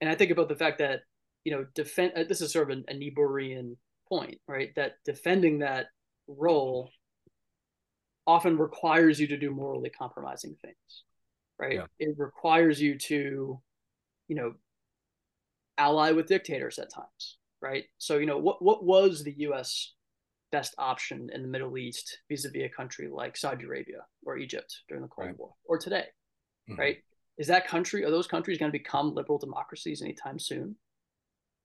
[0.00, 1.00] and I think about the fact that
[1.44, 2.12] you know defend.
[2.16, 3.76] Uh, this is sort of a, a Niebuhrian
[4.08, 4.70] point, right?
[4.76, 5.86] That defending that
[6.26, 6.90] role
[8.26, 11.04] often requires you to do morally compromising things,
[11.58, 11.74] right?
[11.74, 11.86] Yeah.
[11.98, 13.60] It requires you to
[14.30, 14.54] you know,
[15.76, 17.84] ally with dictators at times, right?
[17.98, 19.92] So, you know, what what was the U.S.
[20.52, 25.02] best option in the Middle East vis-a-vis a country like Saudi Arabia or Egypt during
[25.02, 25.38] the Cold right.
[25.38, 26.04] War or today,
[26.70, 26.80] mm-hmm.
[26.80, 26.98] right?
[27.38, 30.76] Is that country are those countries going to become liberal democracies anytime soon?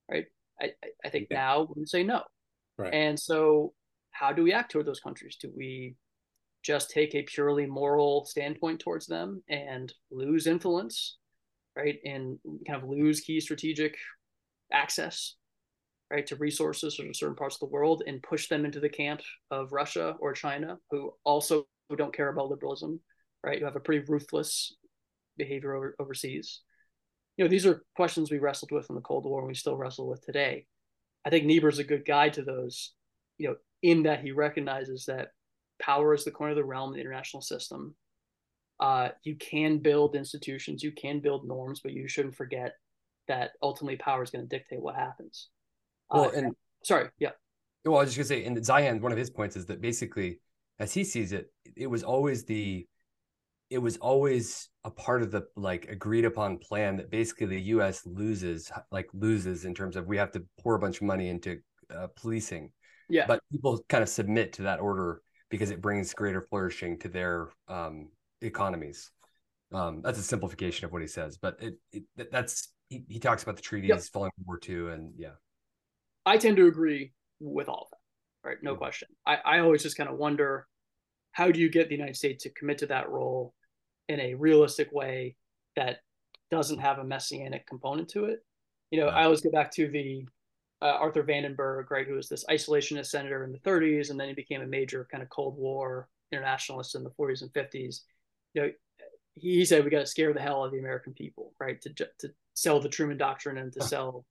[0.10, 0.26] Right?
[0.62, 0.72] I,
[1.04, 1.38] I think yeah.
[1.38, 2.22] now we say no.
[2.78, 2.94] Right.
[2.94, 3.74] And so,
[4.12, 5.38] how do we act toward those countries?
[5.40, 5.96] Do we
[6.64, 11.18] just take a purely moral standpoint towards them and lose influence
[11.76, 13.96] right, and kind of lose key strategic
[14.72, 15.36] access,
[16.12, 19.22] right, to resources from certain parts of the world and push them into the camp
[19.52, 21.66] of Russia or China, who also
[21.98, 23.00] don't care about liberalism,
[23.44, 24.76] right, who have a pretty ruthless
[25.38, 26.62] behavior over, overseas.
[27.38, 29.76] You know, these are questions we wrestled with in the Cold War and we still
[29.76, 30.66] wrestle with today.
[31.26, 32.94] I think Niebuhr's a good guide to those,
[33.38, 35.30] you know, in that he recognizes that
[35.82, 37.96] power is the corner of the realm, in the international system.
[38.80, 42.74] Uh, you can build institutions, you can build norms, but you shouldn't forget
[43.28, 45.50] that ultimately power is going to dictate what happens.
[46.10, 47.32] Well, uh, and sorry, yeah.
[47.84, 50.40] Well, I was just gonna say, and Zeihan, one of his points is that basically,
[50.80, 52.88] as he sees it, it was always the,
[53.76, 58.06] it was always a part of the like agreed upon plan that basically the U.S.
[58.06, 61.60] loses, like loses in terms of we have to pour a bunch of money into
[61.94, 62.72] uh, policing.
[63.10, 63.26] Yeah.
[63.28, 67.50] But people kind of submit to that order because it brings greater flourishing to their
[67.68, 68.12] um,
[68.42, 69.12] economies.
[69.74, 73.44] Um, that's a simplification of what he says, but it, it that's he, he talks
[73.44, 74.00] about the treaties yep.
[74.14, 75.36] following World War II, and yeah.
[76.26, 77.12] I tend to agree
[77.42, 78.58] with all of that, right?
[78.62, 78.78] No yeah.
[78.78, 79.10] question.
[79.26, 80.66] I, I always just kind of wonder
[81.34, 83.54] how do you get the United States to commit to that role
[84.10, 85.36] in a realistic way
[85.76, 86.00] that
[86.52, 88.44] doesn't have a messianic component to it?
[88.92, 89.16] You know, yeah.
[89.16, 90.26] I always go back to the
[90.82, 94.34] uh, Arthur Vandenberg, right, who was this isolationist senator in the 30s, and then he
[94.34, 98.02] became a major kind of Cold War internationalist in the 40s and 50s.
[98.54, 98.72] You know,
[99.36, 101.94] he said we got to scare the hell out of the American people, right, to
[102.20, 104.26] to sell the Truman Doctrine and to sell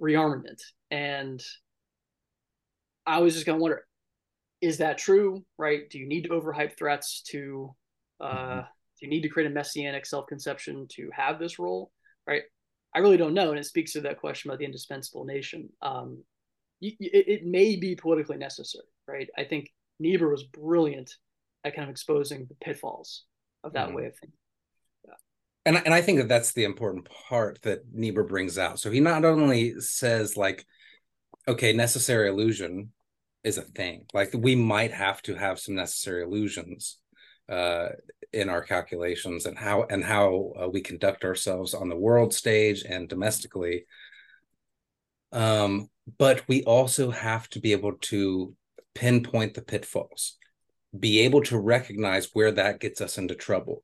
[0.00, 0.60] rearmament.
[0.90, 1.42] And
[3.06, 3.86] I was just going to wonder,
[4.60, 5.44] is that true?
[5.58, 5.88] Right?
[5.88, 7.74] Do you need to overhype threats to?
[8.20, 8.60] Uh, mm-hmm.
[8.98, 11.90] Do you need to create a messianic self-conception to have this role?
[12.26, 12.42] Right?
[12.94, 15.68] I really don't know, and it speaks to that question about the indispensable nation.
[15.82, 16.22] Um,
[16.80, 19.28] it, it may be politically necessary, right?
[19.36, 21.12] I think Niebuhr was brilliant
[21.64, 23.24] at kind of exposing the pitfalls
[23.64, 23.96] of that mm-hmm.
[23.96, 24.38] way of thinking.
[25.66, 28.78] And, and I think that that's the important part that Niebuhr brings out.
[28.78, 30.66] So he not only says like,
[31.48, 32.92] okay, necessary illusion
[33.44, 34.04] is a thing.
[34.12, 36.98] Like we might have to have some necessary illusions
[37.48, 37.88] uh,
[38.32, 42.84] in our calculations and how and how uh, we conduct ourselves on the world stage
[42.88, 43.86] and domestically.
[45.32, 48.54] Um, but we also have to be able to
[48.94, 50.36] pinpoint the pitfalls,
[50.98, 53.82] be able to recognize where that gets us into trouble.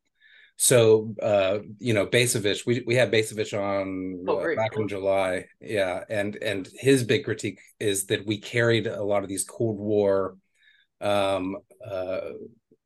[0.57, 5.47] So uh, you know, Bacevich, we we had Bacevich on oh, uh, back in July,
[5.61, 9.79] yeah, and and his big critique is that we carried a lot of these Cold
[9.79, 10.37] War
[11.01, 12.21] um, uh,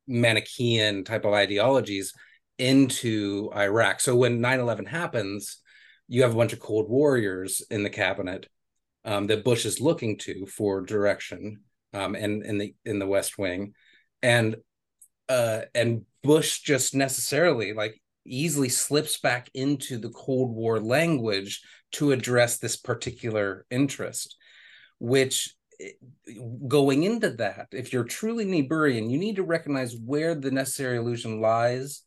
[0.07, 2.13] Manichaean type of ideologies
[2.57, 3.99] into Iraq.
[3.99, 5.57] So when 9/11 happens,
[6.07, 8.47] you have a bunch of Cold Warriors in the cabinet
[9.03, 11.61] um, that Bush is looking to for direction,
[11.93, 13.73] um, and in the in the West Wing,
[14.21, 14.55] and
[15.29, 21.61] uh, and Bush just necessarily like easily slips back into the Cold War language
[21.93, 24.35] to address this particular interest,
[24.99, 25.53] which
[26.67, 31.41] going into that, if you're truly Niebuhrian, you need to recognize where the necessary illusion
[31.41, 32.03] lies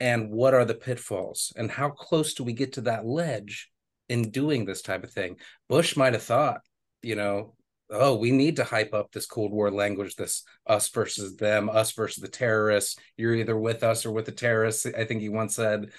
[0.00, 3.70] and what are the pitfalls and how close do we get to that ledge
[4.08, 5.36] in doing this type of thing.
[5.68, 6.60] Bush might have thought,
[7.02, 7.54] you know,
[7.90, 11.92] oh, we need to hype up this Cold War language, this us versus them, us
[11.92, 12.96] versus the terrorists.
[13.16, 14.86] You're either with us or with the terrorists.
[14.86, 15.90] I think he once said,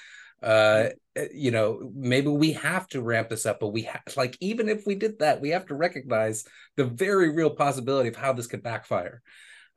[0.41, 4.37] uh, eh, you know, maybe we have to ramp this up, but we have like
[4.39, 6.45] even if we did that, we have to recognize
[6.77, 9.21] the very real possibility of how this could backfire.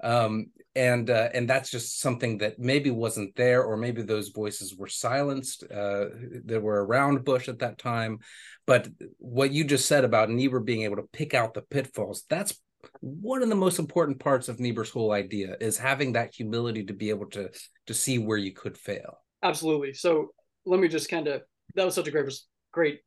[0.02, 4.74] Um, and uh, and that's just something that maybe wasn't there, or maybe those voices
[4.74, 6.06] were silenced uh,
[6.46, 8.18] that were around Bush at that time.
[8.66, 12.58] But what you just said about Niebuhr being able to pick out the pitfalls, that's
[13.00, 16.94] one of the most important parts of Niebuhr's whole idea is having that humility to
[16.94, 17.50] be able to
[17.86, 19.18] to see where you could fail.
[19.42, 19.92] Absolutely.
[19.92, 20.32] So
[20.64, 21.42] let me just kind of
[21.74, 22.32] that was such a great
[22.72, 23.00] great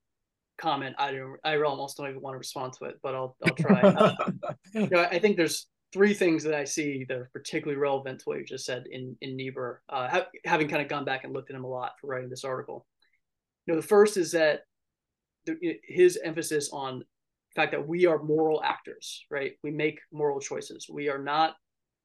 [0.57, 0.95] comment.
[0.97, 3.81] I don't I almost don't even want to respond to it, but I'll I'll try.
[3.81, 4.13] uh,
[4.73, 8.25] you know, I think there's three things that I see that are particularly relevant to
[8.25, 11.33] what you just said in in Niebuhr, uh, ha- having kind of gone back and
[11.33, 12.85] looked at him a lot for writing this article.
[13.65, 14.61] You know, the first is that
[15.45, 19.53] the, his emphasis on the fact that we are moral actors, right?
[19.63, 20.87] We make moral choices.
[20.89, 21.55] We are not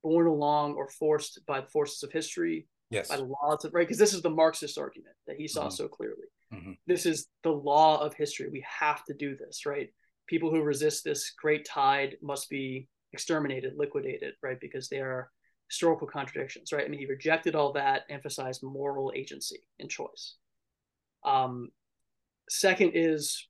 [0.02, 3.08] born along or forced by the forces of history, yes.
[3.08, 3.86] by the laws of right.
[3.86, 5.70] Because this is the Marxist argument that he saw mm-hmm.
[5.70, 6.28] so clearly.
[6.52, 6.72] Mm-hmm.
[6.86, 8.48] This is the law of history.
[8.50, 9.88] We have to do this, right?
[10.26, 14.58] People who resist this great tide must be exterminated, liquidated, right?
[14.60, 15.30] Because they are
[15.68, 16.84] historical contradictions, right?
[16.84, 20.34] I mean, he rejected all that, emphasized moral agency and choice.
[21.24, 21.70] Um,
[22.48, 23.46] second is,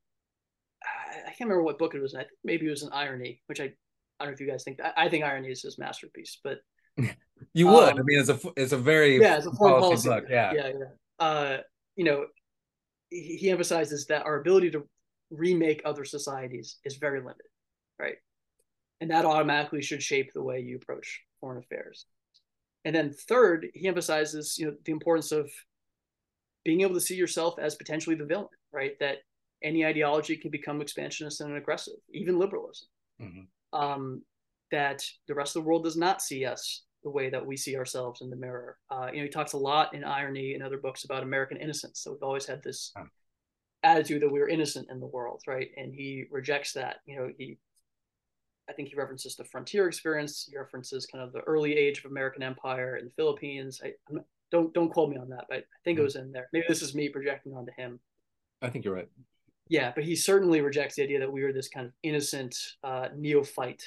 [0.85, 2.15] I, can't remember what book it was.
[2.15, 4.65] I think maybe it was an irony, which I, I don't know if you guys
[4.65, 4.95] think that.
[4.97, 6.59] I think irony is his masterpiece, but
[7.55, 7.93] you would.
[7.93, 10.25] Um, I mean, it's a it's a very yeah, it's a policy, policy book.
[10.31, 11.25] Yeah, yeah, yeah.
[11.25, 11.59] Uh,
[11.97, 12.27] you know,
[13.11, 14.89] he, he emphasizes that our ability to
[15.31, 17.47] remake other societies is very limited,
[17.99, 18.17] right?
[19.01, 22.07] and that automatically should shape the way you approach foreign affairs.
[22.85, 25.51] And then third, he emphasizes you know the importance of
[26.65, 28.93] being able to see yourself as potentially the villain, right?
[29.01, 29.19] That
[29.63, 32.89] any ideology can become expansionist and aggressive, even liberalism.
[33.21, 33.79] Mm-hmm.
[33.79, 34.23] Um,
[34.71, 37.77] that the rest of the world does not see us the way that we see
[37.77, 38.77] ourselves in the mirror.
[38.91, 42.01] Uh, you know, he talks a lot in Irony and other books about American innocence.
[42.01, 42.93] So we've always had this
[43.83, 45.69] attitude that we are innocent in the world, right?
[45.77, 46.97] And he rejects that.
[47.07, 47.59] You know, he,
[48.69, 50.47] I think he references the frontier experience.
[50.51, 53.81] He references kind of the early age of American empire in the Philippines.
[53.83, 56.01] I not, don't don't quote me on that, but I think mm-hmm.
[56.01, 56.49] it was in there.
[56.53, 58.01] Maybe this is me projecting onto him.
[58.63, 59.09] I think you're right.
[59.69, 63.09] Yeah, but he certainly rejects the idea that we are this kind of innocent uh,
[63.17, 63.85] neophyte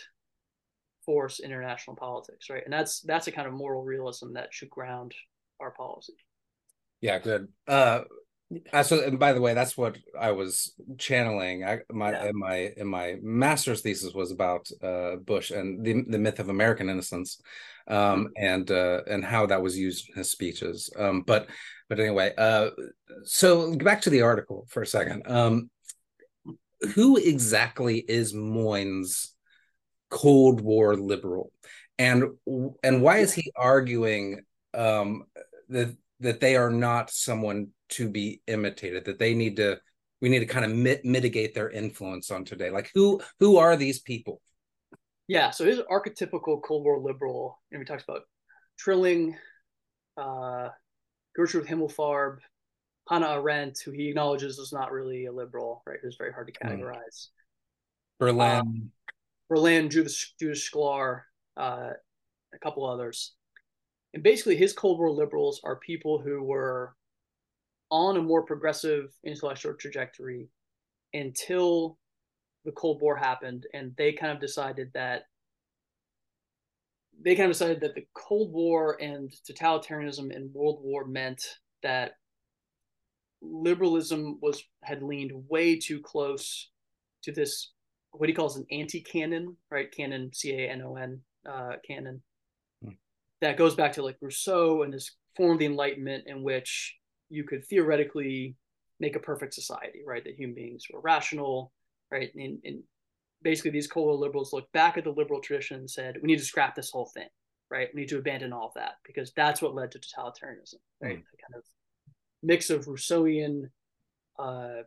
[1.06, 2.64] force international politics, right?
[2.64, 5.14] And that's that's a kind of moral realism that should ground
[5.60, 6.14] our policy.
[7.02, 7.48] Yeah, good.
[7.68, 8.02] Uh,
[8.84, 11.64] so, and by the way, that's what I was channeling.
[11.64, 12.26] I, my yeah.
[12.26, 16.50] in my in my master's thesis was about uh, Bush and the the myth of
[16.50, 17.42] American innocence,
[17.88, 18.28] um, mm-hmm.
[18.38, 20.90] and uh, and how that was used in his speeches.
[20.98, 21.50] Um, but
[21.90, 22.70] but anyway, uh,
[23.24, 25.24] so back to the article for a second.
[25.26, 25.70] Um,
[26.96, 29.33] who exactly is Moyn's
[30.14, 31.52] Cold War liberal,
[31.98, 32.26] and
[32.84, 34.42] and why is he arguing
[34.76, 35.24] um,
[35.70, 39.06] that that they are not someone to be imitated?
[39.06, 39.80] That they need to
[40.22, 42.70] we need to kind of mit- mitigate their influence on today.
[42.70, 44.40] Like who who are these people?
[45.28, 48.22] Yeah, so his archetypical Cold War liberal, and he talks about
[48.78, 49.36] Trilling,
[50.16, 50.70] uh,
[51.36, 52.38] Gertrude Himmelfarb,
[53.10, 55.98] Hannah Arendt, who he acknowledges is not really a liberal, right?
[56.04, 56.68] Who's very hard to hmm.
[56.68, 57.30] categorize.
[58.20, 58.60] Berlin.
[58.60, 58.92] Um,
[59.54, 61.22] Berlin, Judith, Judith Shklar,
[61.58, 61.92] uh,
[62.56, 63.36] a couple others.
[64.16, 66.96] And basically, his Cold War liberals are people who were
[67.92, 70.50] on a more progressive intellectual trajectory
[71.14, 72.00] until
[72.66, 75.26] the Cold War happened, and they kind of decided that
[77.22, 81.44] they kind of decided that the Cold War and totalitarianism and World War meant
[81.84, 82.14] that
[83.40, 86.72] liberalism was had leaned way too close
[87.22, 87.73] to this
[88.14, 89.92] what he calls an anti-canon, right?
[89.92, 92.22] Canon, C-A-N-O-N, uh, canon.
[92.84, 92.92] Hmm.
[93.42, 96.96] That goes back to like Rousseau and his form of the Enlightenment, in which
[97.30, 98.56] you could theoretically
[99.00, 100.24] make a perfect society, right?
[100.24, 101.72] That human beings were rational,
[102.12, 102.30] right?
[102.36, 102.84] And, and
[103.42, 106.46] basically, these Cold liberals looked back at the liberal tradition and said, we need to
[106.46, 107.28] scrap this whole thing,
[107.72, 107.90] right?
[107.94, 111.18] We need to abandon all of that because that's what led to totalitarianism, right?
[111.18, 111.24] Mm.
[111.42, 111.64] kind of
[112.44, 113.64] mix of Rousseauian
[114.38, 114.84] uh,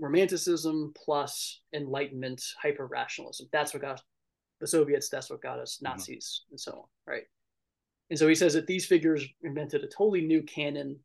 [0.00, 4.02] romanticism plus enlightenment hyper rationalism that's what got
[4.60, 5.92] the soviets that's what got us mm-hmm.
[5.92, 6.54] nazis mm-hmm.
[6.54, 7.24] and so on right
[8.08, 10.98] and so he says that these figures invented a totally new canon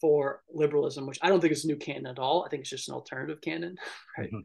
[0.00, 2.70] for liberalism which i don't think is a new canon at all i think it's
[2.70, 3.76] just an alternative canon
[4.18, 4.38] right mm-hmm.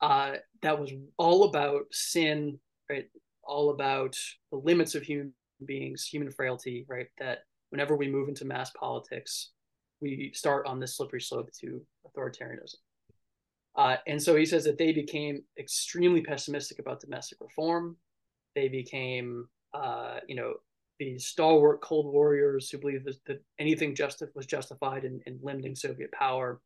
[0.00, 2.58] uh, that was all about sin
[2.90, 3.04] right
[3.44, 4.16] all about
[4.50, 5.32] the limits of human
[5.66, 7.40] beings human frailty right that
[7.70, 9.50] whenever we move into mass politics
[10.00, 12.76] we start on this slippery slope to authoritarianism
[13.76, 17.96] uh, and so he says that they became extremely pessimistic about domestic reform.
[18.54, 20.54] They became, uh, you know,
[21.00, 25.74] these stalwart cold warriors who believed that, that anything just was justified in, in limiting
[25.74, 26.60] Soviet power.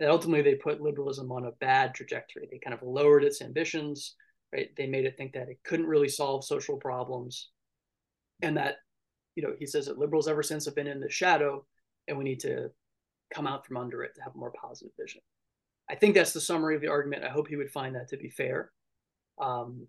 [0.00, 2.48] That ultimately they put liberalism on a bad trajectory.
[2.50, 4.16] They kind of lowered its ambitions,
[4.52, 4.70] right?
[4.76, 7.50] They made it think that it couldn't really solve social problems,
[8.42, 8.76] and that,
[9.36, 11.66] you know, he says that liberals ever since have been in the shadow,
[12.08, 12.70] and we need to
[13.32, 15.20] come out from under it to have a more positive vision.
[15.90, 17.24] I think that's the summary of the argument.
[17.24, 18.70] I hope he would find that to be fair.
[19.40, 19.88] Um,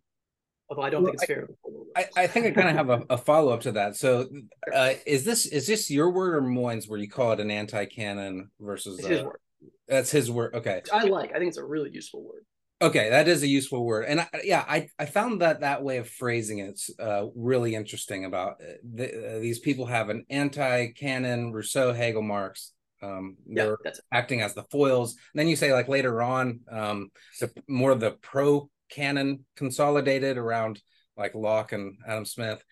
[0.67, 1.47] although I don't well, think it's fair.
[1.95, 3.95] I, I think I kind of have a, a follow up to that.
[3.95, 4.27] So,
[4.73, 7.85] uh, is this is this your word or Moyn's where you call it an anti
[7.85, 9.39] canon versus uh, his word?
[9.87, 10.55] That's his word.
[10.55, 11.31] Okay, I like.
[11.31, 12.45] I think it's a really useful word.
[12.81, 15.97] Okay, that is a useful word, and I, yeah, I I found that that way
[15.97, 18.25] of phrasing it's uh, really interesting.
[18.25, 22.71] About uh, the, uh, these people have an anti canon Rousseau, Hegel, Marx,
[23.01, 25.11] um, they're yeah, acting as the foils.
[25.33, 30.37] And then you say like later on, um, the more of the pro canon consolidated
[30.37, 30.81] around
[31.17, 32.63] like Locke and Adam Smith,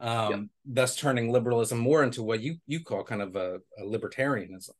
[0.00, 0.40] um, yep.
[0.66, 4.70] thus turning liberalism more into what you you call kind of a, a libertarianism.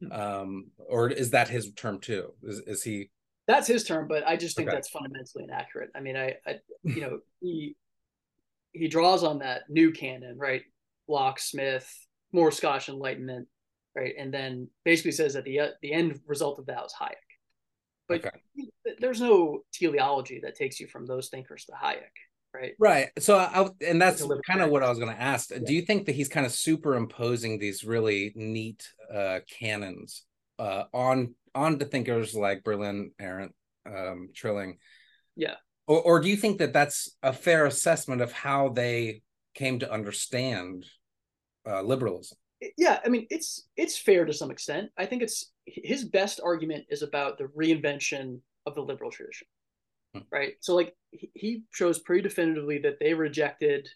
[0.00, 0.12] Hmm.
[0.12, 2.32] Um, or is that his term too?
[2.42, 3.10] Is is he?
[3.46, 4.76] That's his term, but I just think okay.
[4.76, 5.90] that's fundamentally inaccurate.
[5.94, 7.76] I mean, I, I you know he
[8.72, 10.62] he draws on that new canon, right?
[11.06, 11.88] Locke, Smith,
[12.32, 13.46] more Scotch Enlightenment,
[13.94, 14.14] right?
[14.18, 17.14] And then basically says that the uh, the end result of that was Hayek.
[18.08, 18.30] But okay.
[18.98, 22.02] there's no teleology that takes you from those thinkers to Hayek,
[22.52, 22.72] right?
[22.78, 23.08] Right.
[23.18, 25.50] So I and that's kind of what I was going to ask.
[25.50, 25.58] Yeah.
[25.64, 30.24] Do you think that he's kind of superimposing these really neat uh, canons
[30.58, 33.54] uh, on on the thinkers like Berlin, Arendt,
[33.86, 34.78] um, Trilling?
[35.36, 35.54] Yeah.
[35.86, 39.22] Or, or do you think that that's a fair assessment of how they
[39.54, 40.86] came to understand
[41.66, 42.38] uh, liberalism?
[42.76, 44.90] Yeah, I mean it's it's fair to some extent.
[44.96, 49.46] I think it's his best argument is about the reinvention of the liberal tradition,
[50.14, 50.20] hmm.
[50.32, 50.54] right?
[50.60, 53.88] So like he, shows pretty definitively that they rejected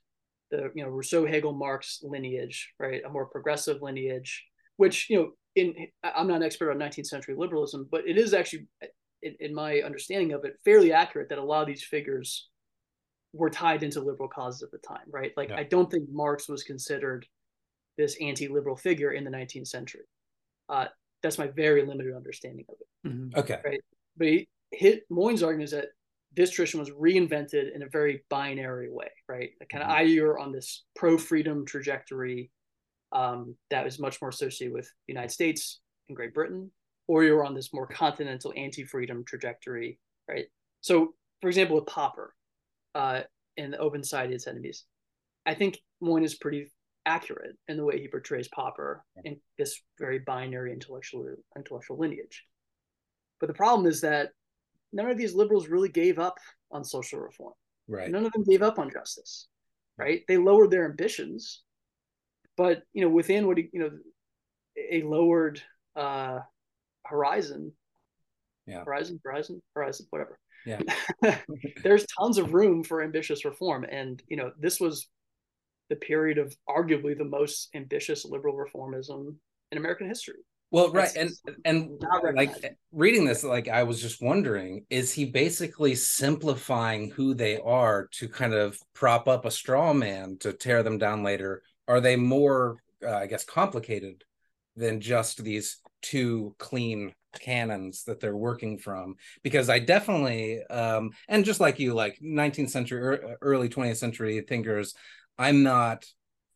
[0.50, 3.02] the you know Rousseau, Hegel, Marx lineage, right?
[3.04, 4.44] A more progressive lineage,
[4.76, 8.34] which you know in I'm not an expert on 19th century liberalism, but it is
[8.34, 8.66] actually
[9.22, 12.48] in, in my understanding of it fairly accurate that a lot of these figures
[13.32, 15.32] were tied into liberal causes at the time, right?
[15.36, 15.56] Like yeah.
[15.56, 17.26] I don't think Marx was considered
[17.98, 20.04] this anti-liberal figure in the 19th century.
[20.68, 20.86] Uh,
[21.22, 23.08] that's my very limited understanding of it.
[23.08, 23.38] Mm-hmm.
[23.38, 23.58] Okay.
[23.64, 23.80] Right.
[24.16, 25.88] But he hit Moyn's argument is that
[26.34, 29.50] this tradition was reinvented in a very binary way, right?
[29.60, 30.06] Like kind of mm-hmm.
[30.06, 32.50] either on this pro-freedom trajectory
[33.12, 36.70] um, that was much more associated with the United States and Great Britain,
[37.06, 40.46] or you're on this more continental anti-freedom trajectory, right?
[40.82, 42.34] So, for example, with Popper
[42.94, 43.22] uh,
[43.56, 44.84] in the Open Society Its Enemies,
[45.46, 46.70] I think Moyn is pretty
[47.08, 52.44] accurate in the way he portrays Popper in this very binary intellectual intellectual lineage.
[53.40, 54.30] But the problem is that
[54.92, 56.38] none of these liberals really gave up
[56.70, 57.54] on social reform.
[57.88, 58.10] Right.
[58.10, 59.48] None of them gave up on justice.
[59.96, 60.22] Right.
[60.28, 61.62] They lowered their ambitions,
[62.56, 63.90] but you know, within what you know,
[64.90, 65.60] a lowered
[65.96, 66.40] uh,
[67.04, 67.72] horizon.
[68.66, 68.84] Yeah.
[68.84, 70.38] Horizon, horizon, horizon, whatever.
[70.66, 70.80] Yeah.
[71.82, 75.08] There's tons of room for ambitious reform, and you know, this was
[75.88, 79.34] the period of arguably the most ambitious liberal reformism
[79.72, 80.36] in American history.
[80.70, 81.30] Well, right, and
[81.64, 81.98] and
[82.34, 82.52] like
[82.92, 88.28] reading this, like I was just wondering, is he basically simplifying who they are to
[88.28, 91.62] kind of prop up a straw man to tear them down later?
[91.86, 94.24] Are they more, uh, I guess, complicated
[94.76, 99.14] than just these two clean canons that they're working from?
[99.42, 104.44] Because I definitely, um, and just like you, like 19th century, or early 20th century
[104.46, 104.92] thinkers,
[105.38, 106.04] I'm not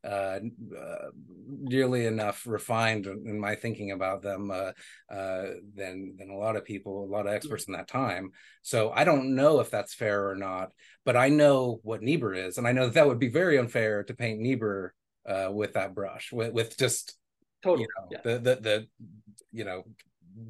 [0.04, 0.40] uh,
[0.76, 1.10] uh,
[1.46, 4.72] nearly enough refined in my thinking about them uh,
[5.08, 8.32] uh, than than a lot of people, a lot of experts in that time.
[8.62, 10.72] So I don't know if that's fair or not,
[11.04, 14.02] but I know what Niebuhr is, and I know that, that would be very unfair
[14.04, 14.92] to paint Niebuhr
[15.24, 17.16] uh, with that brush, with with just
[17.62, 18.20] totally you know, yeah.
[18.24, 18.86] the the the
[19.52, 19.84] you know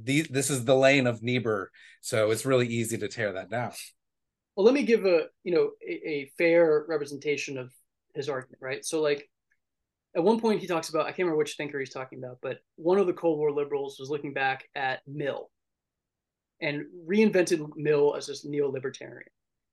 [0.02, 1.70] these this is the lane of Niebuhr,
[2.00, 3.72] so it's really easy to tear that down.
[4.56, 7.70] Well, let me give a you know a, a fair representation of
[8.14, 8.84] his argument, right?
[8.84, 9.28] So like
[10.14, 12.58] at one point he talks about I can't remember which thinker he's talking about, but
[12.76, 15.50] one of the Cold War liberals was looking back at Mill
[16.60, 19.28] and reinvented Mill as this neo-libertarian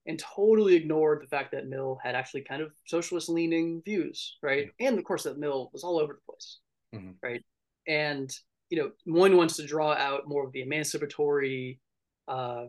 [0.07, 4.69] and totally ignored the fact that Mill had actually kind of socialist leaning views, right?
[4.79, 6.59] And of course that Mill was all over the place,
[6.95, 7.11] mm-hmm.
[7.21, 7.43] right?
[7.87, 8.31] And
[8.69, 11.79] you know, one wants to draw out more of the emancipatory
[12.27, 12.65] uh,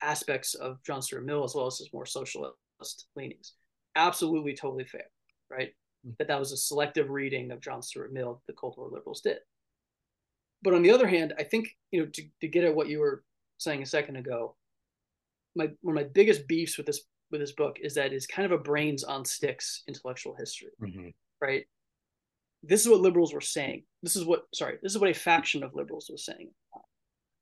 [0.00, 2.54] aspects of John Stuart Mill as well as his more socialist
[3.16, 3.54] leanings
[3.96, 5.06] absolutely totally fair,
[5.50, 5.70] right?
[6.06, 6.10] Mm-hmm.
[6.18, 9.38] That that was a selective reading of John Stuart Mill the Cold War liberals did.
[10.62, 13.00] But on the other hand, I think you know to, to get at what you
[13.00, 13.24] were
[13.58, 14.56] saying a second ago,
[15.54, 18.46] my one of my biggest beefs with this with this book is that it's kind
[18.46, 21.08] of a brains on sticks intellectual history, mm-hmm.
[21.40, 21.64] right?
[22.62, 23.84] This is what liberals were saying.
[24.02, 26.50] This is what sorry, this is what a faction of liberals was saying.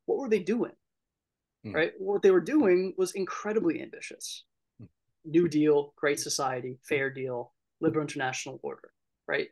[0.06, 0.72] What were they doing?
[1.66, 1.76] Mm-hmm.
[1.76, 1.92] Right?
[1.98, 4.44] What they were doing was incredibly ambitious.
[5.26, 8.90] New Deal, Great Society, Fair Deal, Liberal International Order,
[9.26, 9.48] right?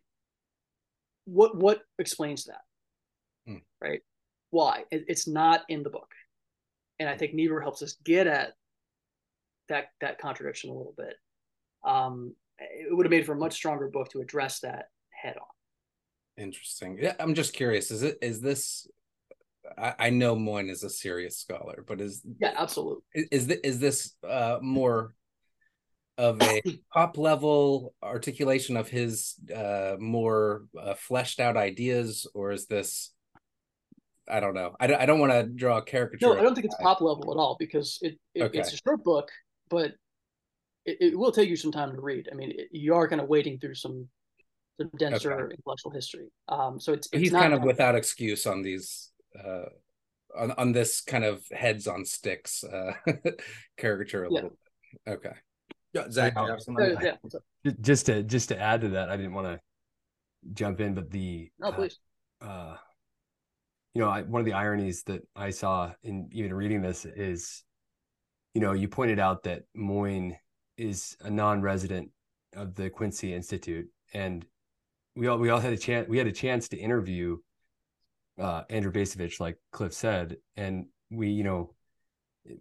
[1.25, 2.62] What what explains that?
[3.47, 3.59] Hmm.
[3.81, 4.01] Right?
[4.51, 4.85] Why?
[4.91, 6.12] It, it's not in the book,
[6.99, 8.53] and I think Niebuhr helps us get at
[9.68, 11.14] that that contradiction a little bit.
[11.85, 16.43] Um, it would have made for a much stronger book to address that head on.
[16.43, 16.99] Interesting.
[17.01, 17.91] Yeah, I'm just curious.
[17.91, 18.87] Is it is this
[19.79, 23.03] I, I know Moyn is a serious scholar, but is yeah, absolutely.
[23.14, 25.14] Is is, is this uh, more
[26.19, 26.62] of a
[26.95, 33.12] top level articulation of his uh, more uh, fleshed out ideas, or is this?
[34.29, 34.75] I don't know.
[34.81, 36.27] I don't, I don't want to draw a caricature.
[36.27, 38.59] No, I don't think it's top level at all because it, it okay.
[38.59, 39.31] it's a short book,
[39.69, 39.93] but
[40.87, 42.29] it, it, will take you some time to read.
[42.33, 44.09] I mean, it, you are kind of wading through some
[44.81, 45.55] some denser okay.
[45.55, 46.29] intellectual history.
[46.49, 49.67] Um, so it's, it's he's kind of without excuse on these uh,
[50.37, 52.93] on on this kind of heads on sticks uh,
[53.77, 54.35] caricature a yeah.
[54.35, 55.12] little bit.
[55.15, 55.35] Okay.
[55.95, 57.16] Yeah, Zach, yeah.
[57.62, 57.72] yeah.
[57.80, 59.61] Just to just to add to that, I didn't want to
[60.53, 61.99] jump in, but the no, please.
[62.42, 62.76] Uh, uh,
[63.95, 67.62] you know, I, one of the ironies that I saw in even reading this is,
[68.55, 70.36] you know, you pointed out that Moyn
[70.76, 72.11] is a non-resident
[72.57, 74.45] of the Quincy Institute, and
[75.14, 77.36] we all we all had a chance we had a chance to interview
[78.36, 81.72] uh, Andrew Bacevich, like Cliff said, and we you know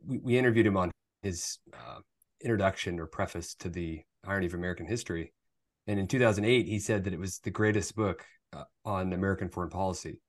[0.06, 0.92] we, we interviewed him on
[1.24, 2.00] his uh,
[2.44, 5.34] introduction or preface to the irony of American history.
[5.88, 9.70] And in 2008, he said that it was the greatest book uh, on American foreign
[9.70, 10.20] policy.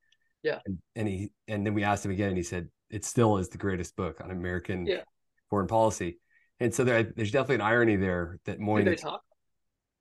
[0.43, 0.59] Yeah.
[0.67, 3.49] And, and he and then we asked him again, and he said it still is
[3.49, 5.03] the greatest book on American yeah.
[5.49, 6.19] foreign policy.
[6.61, 8.85] And so there, there's definitely an irony there that Moyn.
[8.85, 9.23] Do they talk?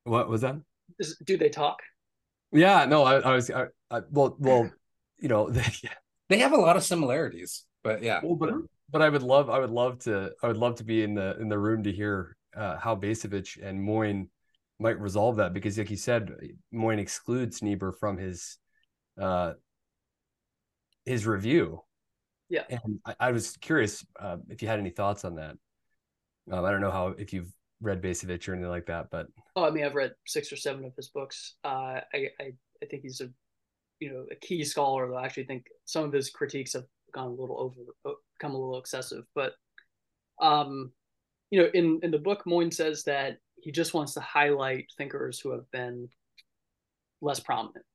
[0.04, 0.56] What was that?
[1.00, 1.80] Is, do they talk?
[2.52, 4.70] Yeah, no, I, I was, I, I, well, well,
[5.18, 5.66] you know, they,
[6.30, 8.20] they have a lot of similarities, but yeah.
[8.22, 8.54] Well, but
[8.94, 11.36] but I would love, I would love to, I would love to be in the
[11.42, 14.30] in the room to hear uh, how Bacevich and Moyn
[14.80, 16.32] might resolve that because, like you said,
[16.72, 18.58] Moyn excludes Niebuhr from his
[19.20, 19.54] uh
[21.06, 21.82] his review.
[22.50, 25.58] Yeah, and I, I was curious uh, if you had any thoughts on that.
[26.52, 29.66] Um, I don't know how if you've read Bacevich or anything like that, but oh,
[29.66, 31.56] I mean, I've read six or seven of his books.
[31.64, 33.30] Uh, I, I I think he's a
[34.00, 35.08] you know a key scholar.
[35.08, 38.60] Though I actually think some of his critiques have gone a little over, become a
[38.60, 39.24] little excessive.
[39.36, 39.54] But
[40.42, 40.92] um,
[41.50, 45.40] you know, in in the book, Moyn says that he just wants to highlight thinkers
[45.40, 46.10] who have been
[47.22, 47.86] less prominent,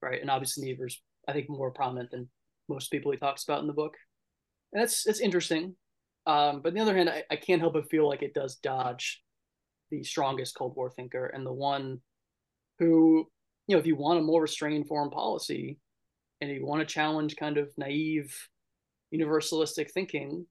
[0.00, 0.20] right?
[0.20, 2.28] And obviously, Niebuhr's I think more prominent than
[2.68, 3.94] most people he talks about in the book.
[4.72, 5.74] And that's that's interesting.
[6.26, 8.56] Um, but on the other hand, I, I can't help but feel like it does
[8.56, 9.22] dodge
[9.90, 12.00] the strongest Cold War thinker and the one
[12.78, 13.26] who,
[13.66, 15.78] you know, if you want a more restrained foreign policy
[16.42, 18.36] and you want to challenge kind of naive
[19.14, 20.46] universalistic thinking,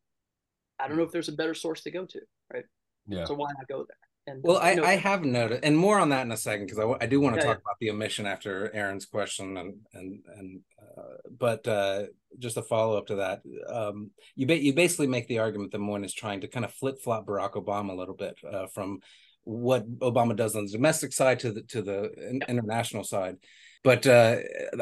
[0.79, 2.19] I don't know if there's a better source to go to,
[2.53, 2.65] right?
[3.07, 3.25] Yeah.
[3.25, 3.97] So why not go there?
[4.27, 7.03] And well, I, I have noted, and more on that in a second because I,
[7.03, 7.61] I do want to Yeah, talk yeah.
[7.61, 12.03] about the omission after Aaron's question, and and and uh, but uh,
[12.37, 15.79] just a follow up to that, um, you ba- you basically make the argument that
[15.79, 18.99] Moyn is trying to kind of flip flop Barack Obama a little bit uh, from
[19.45, 23.37] what Obama does on the domestic side to the to the in- international side,
[23.81, 24.39] but uh,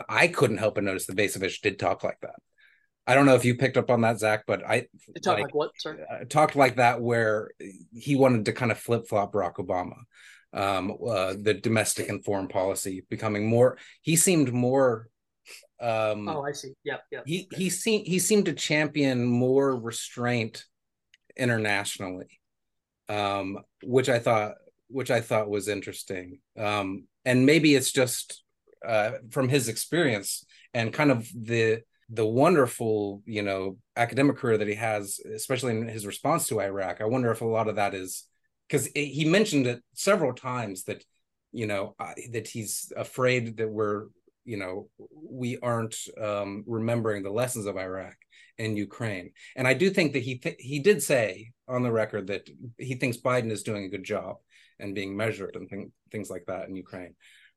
[0.09, 2.35] I couldn't help but notice that Bacevich did talk like that.
[3.07, 5.43] I don't know if you picked up on that, Zach, but I to talk like-
[5.45, 5.71] like what?
[5.77, 5.99] Sorry.
[6.09, 7.51] uh, talked like that where
[7.93, 9.97] he wanted to kind of flip flop Barack Obama,
[10.53, 13.77] um, uh, the domestic and foreign policy becoming more.
[14.01, 15.09] He seemed more.
[15.79, 16.71] Um, Oh, I see.
[16.83, 17.23] Yep, yep.
[17.27, 20.65] he he seemed he seemed to champion more restraint
[21.37, 22.39] internationally,
[23.09, 24.53] um, which I thought
[24.87, 26.39] which I thought was interesting.
[26.57, 28.43] Um, and maybe it's just
[28.87, 34.67] uh, from his experience and kind of the the wonderful you know academic career that
[34.67, 37.01] he has, especially in his response to Iraq.
[37.01, 38.25] I wonder if a lot of that is
[38.67, 41.03] because he mentioned it several times that
[41.51, 41.95] you know
[42.31, 44.05] that he's afraid that we're
[44.43, 48.15] you know we aren't um, remembering the lessons of Iraq
[48.57, 49.31] and Ukraine.
[49.55, 52.47] And I do think that he th- he did say on the record that
[52.77, 54.37] he thinks Biden is doing a good job
[54.79, 57.15] and being measured and th- things like that in Ukraine.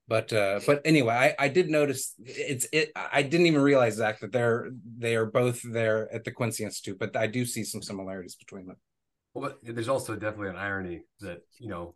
[0.09, 2.91] But uh, but anyway, I, I did notice it's it.
[2.97, 6.99] I didn't even realize Zach that they're they are both there at the Quincy Institute,
[6.99, 8.77] but I do see some similarities between them.
[9.35, 11.95] Well, but there's also definitely an irony that you know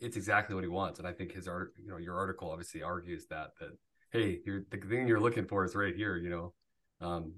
[0.00, 2.82] it's exactly what he wants, and I think his art, you know, your article obviously
[2.82, 3.70] argues that that
[4.12, 6.52] hey, you're the thing you're looking for is right here, you know,
[7.00, 7.32] um,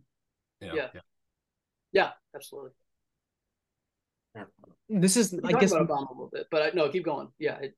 [0.61, 0.89] you know, Yeah.
[0.95, 1.01] yeah.
[1.93, 2.71] Yeah, absolutely.
[4.89, 5.73] This is, We I guess.
[5.73, 7.29] about Do Obama a little bit, but I, no, keep going.
[7.39, 7.75] Yeah, it,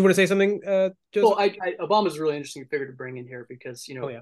[0.00, 1.30] you want to say something, uh, Joseph?
[1.30, 4.04] well, I, I Obama's a really interesting figure to bring in here because you know,
[4.06, 4.20] Oh, yeah.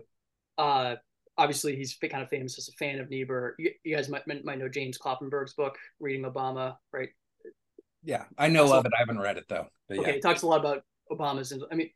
[0.58, 0.96] uh,
[1.38, 3.54] obviously he's kind of famous as a fan of Niebuhr.
[3.58, 7.08] You, you guys might might know James Kloppenberg's book, Reading Obama, right?
[8.04, 8.92] Yeah, I know So- of it.
[8.96, 9.66] I haven't read it though.
[9.88, 11.90] But Okay, yeah, he talks a lot about Obama's, I mean,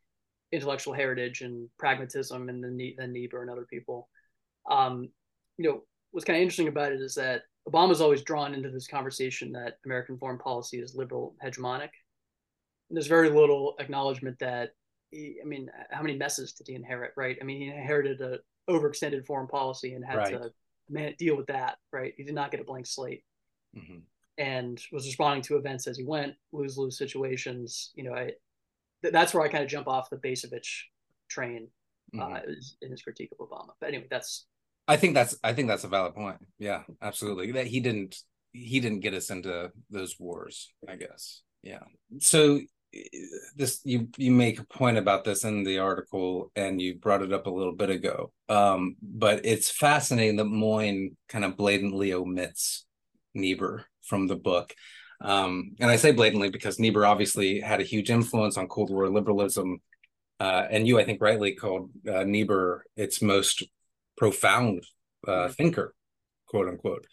[0.51, 4.09] intellectual heritage and pragmatism, and then then Niebuhr and other people.
[4.69, 5.09] Um,
[5.57, 8.87] you know, what's kind of interesting about it is that Obama's always drawn into this
[8.87, 11.89] conversation that American foreign policy is liberal hegemonic.
[12.89, 14.71] And there's very little acknowledgement that,
[15.11, 17.37] he, I mean, how many messes did he inherit, right?
[17.41, 20.31] I mean, he inherited a overextended foreign policy and had Right.
[20.31, 20.51] to
[20.89, 22.13] man, deal with that, right?
[22.15, 23.23] He did not get a blank slate
[23.75, 24.03] Mhm.
[24.37, 27.91] and was responding to events as he went, lose lose situations.
[27.95, 28.33] You know, I
[29.01, 30.83] th- that's where I kind of jump off the Bacevich
[31.29, 31.69] train
[32.13, 32.21] Mhm.
[32.21, 33.73] uh, in his critique of Obama.
[33.79, 34.45] But anyway, that's
[34.87, 36.39] I think that's I think that's a valid point.
[36.57, 37.51] Yeah, absolutely.
[37.51, 38.23] That he didn't
[38.53, 41.43] he didn't get us into those wars, I guess.
[41.63, 41.83] Yeah.
[42.19, 42.61] So
[43.55, 47.33] this you you make a point about this in the article and you brought it
[47.33, 48.31] up a little bit ago.
[48.49, 52.85] Um, but it's fascinating that Moyn kind of blatantly omits
[53.33, 54.73] Niebuhr from the book.
[55.21, 59.09] Um, and I say blatantly because Niebuhr obviously had a huge influence on Cold War
[59.09, 59.79] liberalism.
[60.39, 63.63] Uh, and you, I think, rightly called uh, Niebuhr its most
[64.17, 64.83] profound
[65.27, 65.95] uh, thinker,
[66.45, 67.07] quote unquote.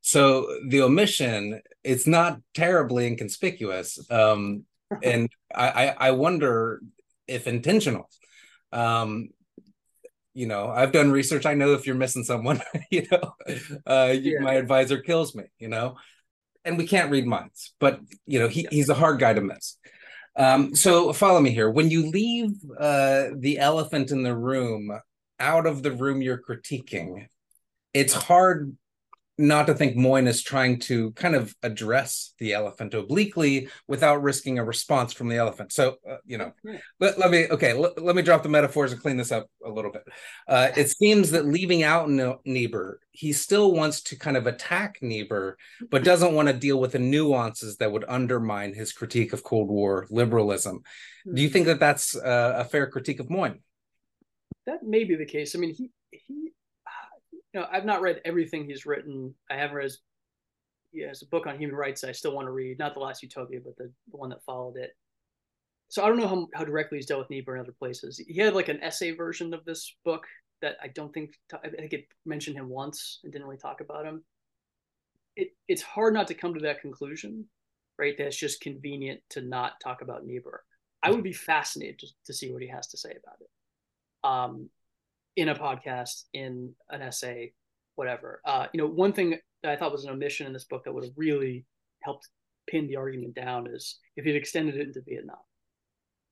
[0.00, 4.64] So the omission, it's not terribly inconspicuous, um,
[5.02, 6.80] and I, I, wonder
[7.26, 8.08] if intentional.
[8.72, 9.30] Um,
[10.34, 11.46] you know, I've done research.
[11.46, 12.60] I know if you're missing someone,
[12.90, 13.34] you know,
[13.86, 14.40] uh, you, Yeah.
[14.40, 15.44] my advisor kills me.
[15.58, 15.96] You know,
[16.64, 19.76] and we can't read minds, but you know, he, he's a hard guy to miss.
[20.36, 21.70] Um, so follow me here.
[21.70, 24.90] When you leave uh, the elephant in the room
[25.38, 27.26] out of the room you're critiquing,
[27.92, 28.76] it's hard
[29.40, 34.58] not to think Moyn is trying to kind of address the elephant obliquely without risking
[34.58, 35.72] a response from the elephant.
[35.72, 36.52] So, uh, you know,
[37.00, 39.70] let, let me, okay, let, let me drop the metaphors and clean this up a
[39.70, 40.02] little bit.
[40.46, 42.10] Uh, it seems that leaving out
[42.44, 45.56] Niebuhr, he still wants to kind of attack Niebuhr,
[45.90, 49.68] but doesn't want to deal with the nuances that would undermine his critique of Cold
[49.68, 50.82] War liberalism.
[51.32, 53.60] Do you think that that's uh, a fair critique of Moyn?
[54.66, 55.56] That may be the case.
[55.56, 56.50] I mean, he, he,
[57.52, 59.34] you know, I've not read everything he's written.
[59.50, 59.90] I have read,
[60.92, 63.22] he has a book on human rights I still want to read, not the last
[63.22, 64.90] Utopia, but the, the one that followed it.
[65.88, 68.18] So I don't know how, how directly he's dealt with Niebuhr in other places.
[68.18, 70.24] He had like an essay version of this book
[70.62, 74.04] that I don't think I think it mentioned him once and didn't really talk about
[74.04, 74.22] him.
[75.36, 77.46] It it's hard not to come to that conclusion,
[77.98, 78.16] right?
[78.16, 80.62] That it's just convenient to not talk about Niebuhr.
[81.02, 83.50] I would be fascinated to, to see what he has to say about it.
[84.22, 84.70] Um,
[85.36, 87.52] in a podcast, in an essay,
[87.94, 88.40] whatever.
[88.44, 90.92] Uh, you know, one thing that I thought was an omission in this book that
[90.92, 91.64] would have really
[92.02, 92.28] helped
[92.66, 95.36] pin the argument down is if you'd extended it into Vietnam.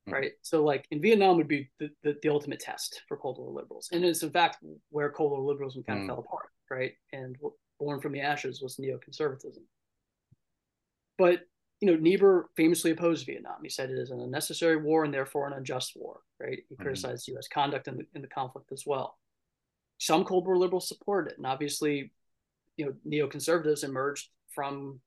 [0.09, 0.13] Mm-hmm.
[0.13, 0.33] Right.
[0.43, 3.89] So like in Vietnam would be the, the, the, ultimate test for Cold War liberals.
[3.93, 4.59] And it's in fact
[4.91, 6.09] where Cold War liberalism kind of mm.
[6.09, 6.49] fell apart.
[6.71, 6.93] Right.
[7.13, 7.37] And
[7.79, 9.63] born from the ashes was neoconservatism.
[11.19, 11.41] But
[11.81, 13.59] you know, Niebuhr famously opposed Vietnam.
[13.63, 16.59] He said it is an unnecessary war and therefore an unjust war, right?
[16.69, 16.83] He mm-hmm.
[16.83, 17.47] criticized U.S.
[17.49, 19.17] conduct in the, in the conflict as well.
[19.99, 22.13] Some Cold War liberals supported it, and obviously,
[22.77, 25.01] you know, neoconservatives emerged from,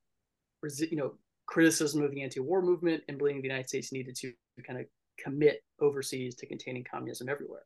[0.79, 1.13] you know,
[1.45, 4.33] criticism of the anti-war movement and believing the United States needed to
[4.65, 4.85] kind of
[5.21, 7.63] commit overseas to containing communism everywhere.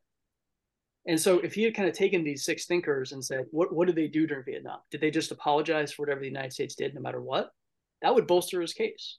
[1.06, 3.86] And so, if he had kind of taken these six thinkers and said, "What what
[3.86, 4.80] did they do during Vietnam?
[4.90, 7.52] Did they just apologize for whatever the United States did, no matter what?"
[8.02, 9.18] That would bolster his case.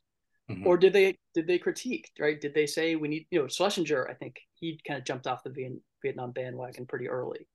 [0.49, 0.65] Mm-hmm.
[0.65, 2.39] Or did they did they critique right?
[2.39, 4.09] Did they say we need you know Schlesinger?
[4.09, 7.47] I think he kind of jumped off the Vietnam bandwagon pretty early.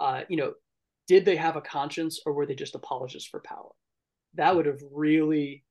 [0.00, 0.54] Uh, you know,
[1.06, 3.68] did they have a conscience or were they just apologists for power?
[4.34, 5.64] That would have really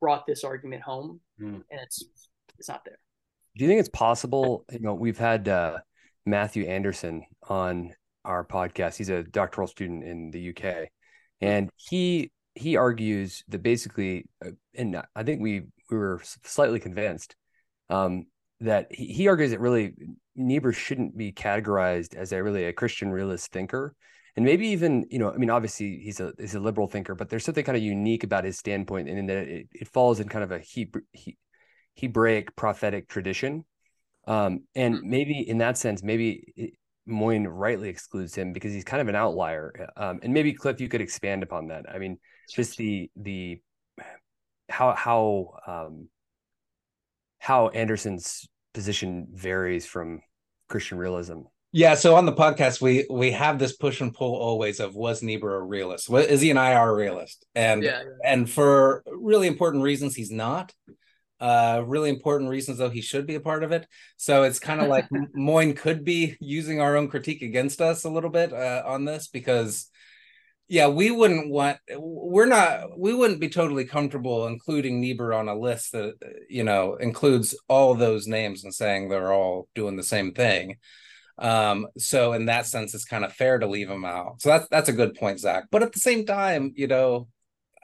[0.00, 1.54] brought this argument home, mm.
[1.54, 2.02] and it's
[2.58, 2.98] it's not there.
[3.56, 4.64] Do you think it's possible?
[4.72, 5.78] You know, we've had uh,
[6.24, 7.92] Matthew Anderson on
[8.24, 8.96] our podcast.
[8.96, 10.88] He's a doctoral student in the UK,
[11.42, 17.36] and he he argues that basically, uh, and I think we we were slightly convinced
[17.90, 18.26] um,
[18.60, 19.94] that he, he argues that really
[20.36, 23.94] Niebuhr shouldn't be categorized as a really a Christian realist thinker,
[24.36, 27.28] and maybe even you know, I mean, obviously he's a he's a liberal thinker, but
[27.28, 30.28] there's something kind of unique about his standpoint, and in that it, it falls in
[30.28, 31.36] kind of a Hebrew, he,
[31.96, 33.64] Hebraic prophetic tradition,
[34.26, 35.10] um, and hmm.
[35.10, 36.74] maybe in that sense, maybe it,
[37.06, 39.88] Moyne rightly excludes him because he's kind of an outlier.
[39.96, 41.86] Um, and maybe Cliff, you could expand upon that.
[41.92, 42.18] I mean,
[42.50, 43.60] just the the
[44.68, 46.08] how how um,
[47.38, 50.20] how Anderson's position varies from
[50.68, 51.40] Christian realism.
[51.74, 55.22] Yeah, so on the podcast we we have this push and pull always of was
[55.22, 56.10] Niebuhr a realist?
[56.10, 57.46] Is he an IR realist?
[57.54, 58.30] And yeah, yeah.
[58.32, 60.72] and for really important reasons, he's not
[61.42, 63.84] uh, really important reasons though he should be a part of it
[64.16, 68.08] so it's kind of like Moyn could be using our own critique against us a
[68.08, 69.90] little bit uh, on this because
[70.72, 75.54] yeah we wouldn't want we're not we wouldn't be totally comfortable including niebuhr on a
[75.54, 76.14] list that
[76.48, 80.76] you know includes all those names and saying they're all doing the same thing.
[81.36, 84.40] Um so in that sense it's kind of fair to leave them out.
[84.40, 85.64] So that's that's a good point zach.
[85.70, 87.28] But at the same time you know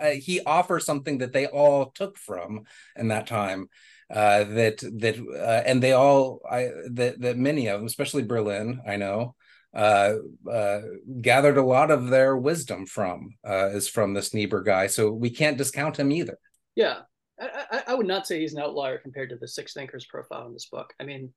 [0.00, 2.62] uh, he offers something that they all took from
[2.96, 3.68] in that time
[4.10, 8.80] uh, that that uh, and they all I that that many of them, especially Berlin,
[8.86, 9.34] I know,
[9.74, 10.14] uh,
[10.50, 10.80] uh,
[11.20, 14.86] gathered a lot of their wisdom from uh, is from this Niebuhr guy.
[14.86, 16.38] So we can't discount him either.
[16.74, 17.00] Yeah,
[17.40, 20.52] I, I, would not say he's an outlier compared to the six thinkers profile in
[20.52, 20.94] this book.
[21.00, 21.32] I mean,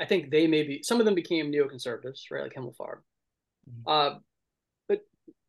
[0.00, 3.00] I think they maybe some of them became neoconservatives, right, like Himmelfarb.
[3.68, 4.18] Mm-hmm.
[4.88, 5.00] but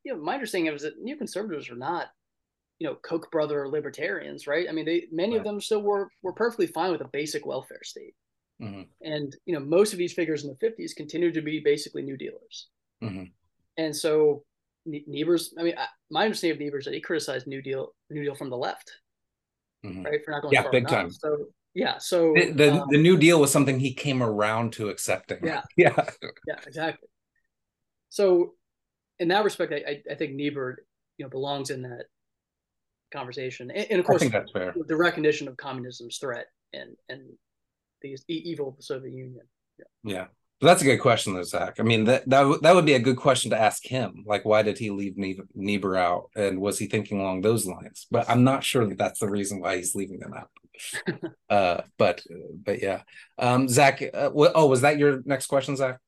[0.04, 2.08] you know, my understanding is that neoconservatives are not
[2.80, 5.40] you know koch brother libertarians right i mean they many right.
[5.40, 8.14] of them still were were perfectly fine with a basic welfare state
[8.62, 8.82] mm-hmm.
[9.02, 12.18] and you know most of these figures in the 50s continued to be basically new
[12.18, 12.68] dealers
[13.04, 13.24] mm-hmm.
[13.78, 14.44] and so
[14.86, 15.74] Niebuhr's, I mean,
[16.12, 18.92] my understanding of Niebuhr is that he criticized New Deal, New Deal from the left,
[19.86, 20.04] mm-hmm.
[20.04, 20.24] right?
[20.24, 20.92] For not going yeah, big enough.
[20.92, 21.12] time.
[21.12, 24.90] So yeah, so the the, um, the, New Deal was something he came around to
[24.90, 25.40] accepting.
[25.44, 25.94] Yeah, yeah,
[26.48, 27.10] yeah, exactly.
[28.10, 28.54] So
[29.20, 30.78] in that respect, I, I think Niebuhr,
[31.18, 32.06] you know, belongs in that
[33.12, 37.24] conversation, and, and of course, the recognition of communism's threat and and
[38.28, 39.42] the evil of the Soviet Union.
[39.78, 40.14] Yeah.
[40.14, 40.26] yeah.
[40.62, 41.80] that's a good question, though, Zach.
[41.80, 44.24] I mean, that that that would be a good question to ask him.
[44.26, 48.08] Like, why did he leave Niebuhr out, and was he thinking along those lines?
[48.10, 50.50] But I'm not sure that that's the reason why he's leaving them out.
[51.50, 52.22] uh, but
[52.64, 53.02] but yeah,
[53.38, 54.02] um, Zach.
[54.02, 56.00] Uh, oh, was that your next question, Zach?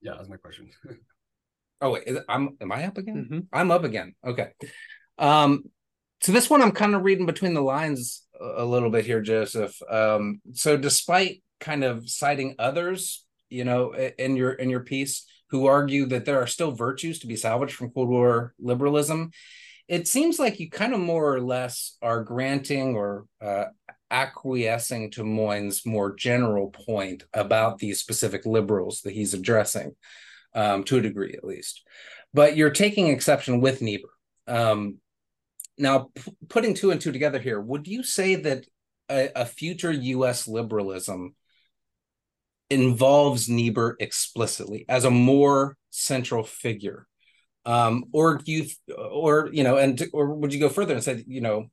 [0.00, 0.70] Yeah, that's my question.
[1.80, 3.28] oh wait, is, I'm am I up again?
[3.30, 3.38] Mm-hmm.
[3.52, 4.14] I'm up again.
[4.24, 4.48] Okay.
[5.18, 5.64] Um,
[6.20, 9.80] so this one I'm kind of reading between the lines a little bit here, Joseph.
[9.90, 15.66] Um, so despite kind of citing others, you know, in your in your piece who
[15.66, 19.30] argue that there are still virtues to be salvaged from Cold War liberalism,
[19.88, 23.66] it seems like you kind of more or less are granting or uh,
[24.10, 29.94] acquiescing to Moyn's more general point about these specific liberals that he's addressing,
[30.54, 31.82] um, to a degree at least.
[32.34, 34.10] But you're taking exception with Niebuhr.
[34.48, 34.98] Um,
[35.78, 38.66] now, p- putting two and two together here, would you say that
[39.10, 40.48] a, a future U.S.
[40.48, 41.34] liberalism
[42.70, 47.06] involves Niebuhr explicitly as a more central figure?
[47.64, 48.66] Um, or you,
[48.96, 51.66] or you know, and or would you go further and say, you know,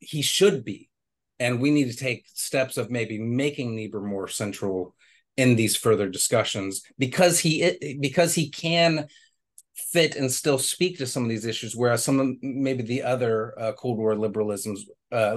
[0.00, 0.90] he should be,
[1.38, 4.94] and we need to take steps of maybe making Niebuhr more central
[5.36, 9.06] in these further discussions because he because he can
[9.74, 13.58] fit and still speak to some of these issues, whereas some of maybe the other
[13.58, 15.36] uh, Cold War liberalisms, uh,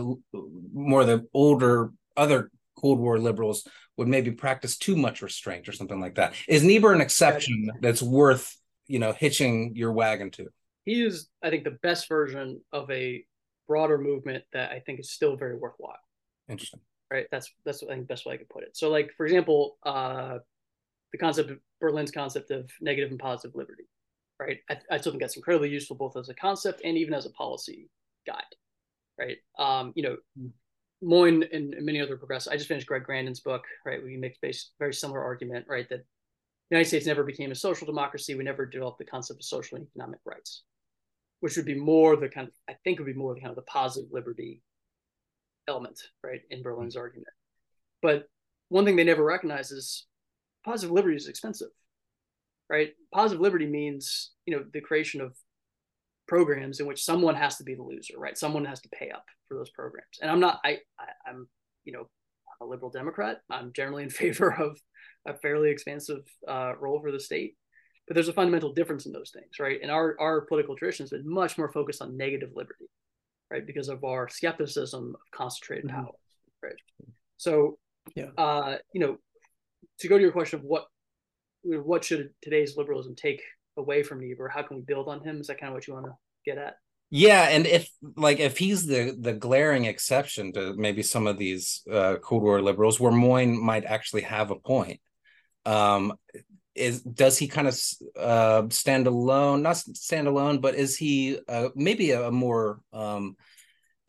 [0.74, 3.68] more the older other Cold War liberals
[3.98, 6.34] would maybe practice too much restraint or something like that.
[6.48, 8.56] Is Niebuhr an exception that's worth
[8.88, 10.48] you know hitching your wagon to?
[10.86, 13.26] He is, I think, the best version of a
[13.68, 15.98] broader movement that I think is still very worthwhile.
[16.48, 16.80] Interesting.
[17.12, 17.26] Right.
[17.32, 18.78] That's that's I think best way I could put it.
[18.78, 20.38] So, like for example, uh,
[21.12, 23.86] the concept of Berlin's concept of negative and positive liberty
[24.40, 24.60] right?
[24.70, 27.32] I, I still think that's incredibly useful both as a concept and even as a
[27.32, 27.90] policy
[28.26, 28.44] guide,
[29.20, 29.38] right?
[29.58, 30.18] Um, you know,
[31.02, 32.54] Moyn and, and many other progressives.
[32.54, 34.04] I just finished Greg Grandin's book, right?
[34.04, 35.88] We make base very similar argument, right?
[35.90, 36.00] That
[36.70, 38.36] the United States never became a social democracy.
[38.36, 40.64] We never developed the concept of social and economic rights,
[41.40, 43.56] which would be more the kind of I think would be more the kind of
[43.56, 44.62] the positive liberty
[45.68, 47.02] element, right, in Berlin's mm-hmm.
[47.02, 47.34] argument.
[48.02, 48.28] But
[48.70, 50.06] one thing they never recognize is
[50.66, 51.70] positive liberty is expensive,
[52.70, 52.94] right?
[53.14, 55.36] Positive liberty means, you know, the creation of
[56.28, 58.38] programs in which someone has to be the loser, right?
[58.38, 60.20] Someone has to pay up for those programs.
[60.22, 61.48] And I'm not, I, I am
[61.88, 63.38] you know, I'm a liberal Democrat.
[63.50, 64.80] I'm generally in favor of
[65.26, 67.56] a fairly expansive uh, role for the state.
[68.08, 69.80] But there's a fundamental difference in those things, right?
[69.82, 72.86] And our, our political tradition has been much more focused on negative liberty,
[73.52, 73.66] right?
[73.66, 76.04] Because of our skepticism of concentrated mm-hmm.
[76.04, 76.14] power,
[76.64, 76.76] right?
[77.36, 77.78] So,
[78.16, 79.18] yeah, uh, you know,
[80.00, 80.86] to go to your question of what
[81.68, 83.42] what should today's liberalism take
[83.78, 84.50] away from Niebuhr?
[84.50, 85.40] How can we build on him?
[85.40, 86.14] Is that kind of what you want to
[86.46, 86.76] get at?
[87.10, 91.82] Yeah, and if like if he's the the glaring exception to maybe some of these
[91.90, 95.00] uh, Cold War liberals, where Moyn might actually have a point,
[95.66, 96.14] um,
[96.76, 97.80] is does he kind of
[98.20, 99.62] uh, stand alone?
[99.62, 103.38] Not stand alone, but is he uh, maybe a, a more um,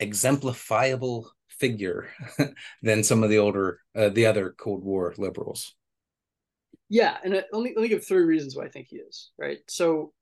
[0.00, 2.08] exemplifiable figure
[2.82, 5.76] than some of the older uh, the other Cold War liberals?
[6.88, 9.58] Yeah, and let me let me give three reasons why I think he is right.
[9.68, 10.12] So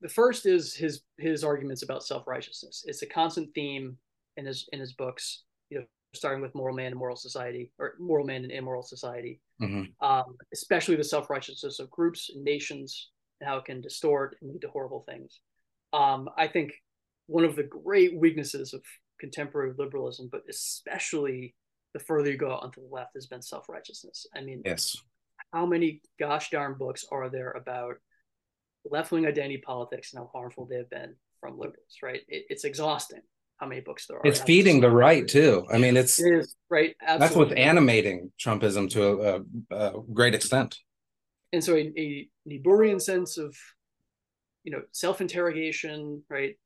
[0.00, 2.84] the first is his his arguments about self righteousness.
[2.86, 3.96] It's a constant theme
[4.36, 5.42] in his in his books.
[5.70, 9.40] You know, starting with Moral Man and Moral Society, or Moral Man and Immoral Society,
[9.60, 10.06] mm-hmm.
[10.06, 13.10] um, especially the self righteousness of groups and nations
[13.40, 15.40] and how it can distort and lead to horrible things.
[15.92, 16.72] Um, I think
[17.26, 18.82] one of the great weaknesses of
[19.18, 21.54] contemporary liberalism, but especially
[21.94, 24.26] the further you go out onto the left, has been self righteousness.
[24.34, 24.96] I mean, yes,
[25.52, 27.94] how many gosh darn books are there about
[28.90, 32.20] left wing identity politics and how harmful they have been from liberals, right?
[32.28, 33.20] It, it's exhausting
[33.58, 34.26] how many books there are.
[34.26, 35.66] It's feeding the right too.
[35.72, 36.94] I mean, it's it is, right.
[37.00, 37.26] Absolutely.
[37.26, 40.78] That's what's animating Trumpism to a, a, great extent.
[41.52, 43.56] And so, a, a Niebuhrian sense of,
[44.64, 46.56] you know, self interrogation, right?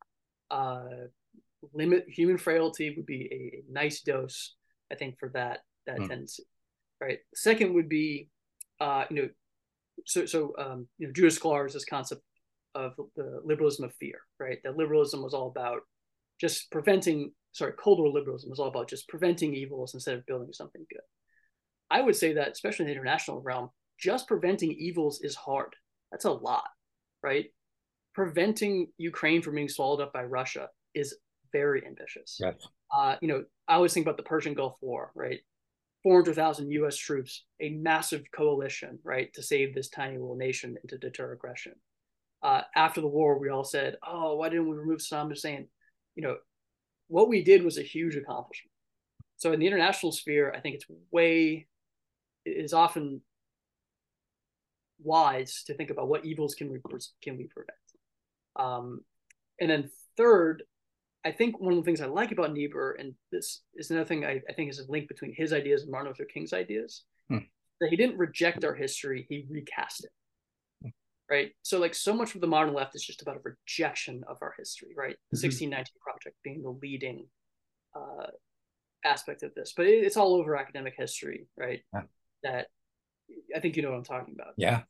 [0.50, 1.06] Uh,
[1.74, 4.56] limit human frailty would be a, a, nice dose,
[4.90, 6.08] I think, for that that mm.
[6.08, 6.44] tendency,
[7.00, 7.18] right?
[7.34, 8.30] Second would be
[8.80, 9.28] uh, you know,
[10.06, 12.22] so so um, you know, Judith Shklar's this concept
[12.74, 14.58] of the liberalism of fear, right?
[14.64, 15.80] That liberalism was all about
[16.40, 17.32] just preventing.
[17.52, 21.02] Sorry, Cold War liberalism was all about just preventing evils instead of building something good.
[21.90, 25.74] I would say that, especially in the international realm, just preventing evils is hard.
[26.12, 26.68] That's a lot,
[27.22, 27.46] right?
[28.14, 31.16] Preventing Ukraine from being swallowed up by Russia is
[31.52, 32.38] very ambitious.
[32.40, 32.54] Yes.
[32.96, 35.40] Uh, you know, I always think about the Persian Gulf War, right?
[36.02, 40.98] 400,000 US troops, a massive coalition, right, to save this tiny little nation and to
[40.98, 41.74] deter aggression.
[42.42, 45.68] Uh, after the war, we all said, oh, why didn't we remove Saddam Hussein?
[46.14, 46.36] You know,
[47.08, 48.72] what we did was a huge accomplishment.
[49.36, 51.66] So in the international sphere, I think it's way,
[52.44, 53.20] it is often
[55.02, 56.78] wise to think about what evils can we,
[57.22, 57.76] can we prevent.
[58.56, 59.00] Um,
[59.60, 60.62] and then third,
[61.24, 64.24] I think one of the things I like about Niebuhr, and this is another thing
[64.24, 67.38] I, I think is a link between his ideas and Martin Luther King's ideas, Hmm.
[67.80, 70.10] that he didn't reject our history, he recast it.
[71.30, 71.52] Right.
[71.62, 74.52] So, like, so much of the modern left is just about a rejection of our
[74.58, 75.16] history, right?
[75.30, 75.40] The Mhm.
[75.42, 77.28] 1619 Project being the leading
[77.94, 78.30] uh,
[79.04, 81.84] aspect of this, but it, it's all over academic history, right?
[81.92, 82.02] Yeah.
[82.42, 82.68] That
[83.54, 84.82] I think you know what I'm talking about Yeah.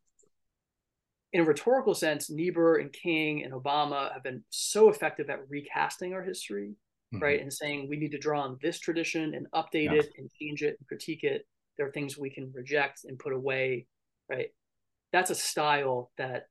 [1.33, 6.13] In a rhetorical sense, Niebuhr and King and Obama have been so effective at recasting
[6.13, 6.75] our history,
[7.13, 7.21] Mhm.
[7.23, 7.41] right?
[7.41, 10.01] And saying we need to draw on this tradition and update Yeah.
[10.01, 11.47] it and change it and critique it.
[11.77, 13.87] There are things we can reject and put away,
[14.29, 14.53] right?
[15.13, 16.49] That's a style that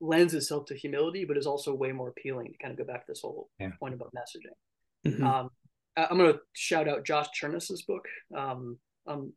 [0.00, 3.04] lends itself to humility, but is also way more appealing to kind of go back
[3.06, 3.76] to this whole Yeah.
[3.76, 4.56] point about messaging.
[5.04, 5.22] Mhm.
[5.22, 5.50] Um,
[5.96, 9.36] I- I'm going to shout out Josh Cherniss's book, um, um,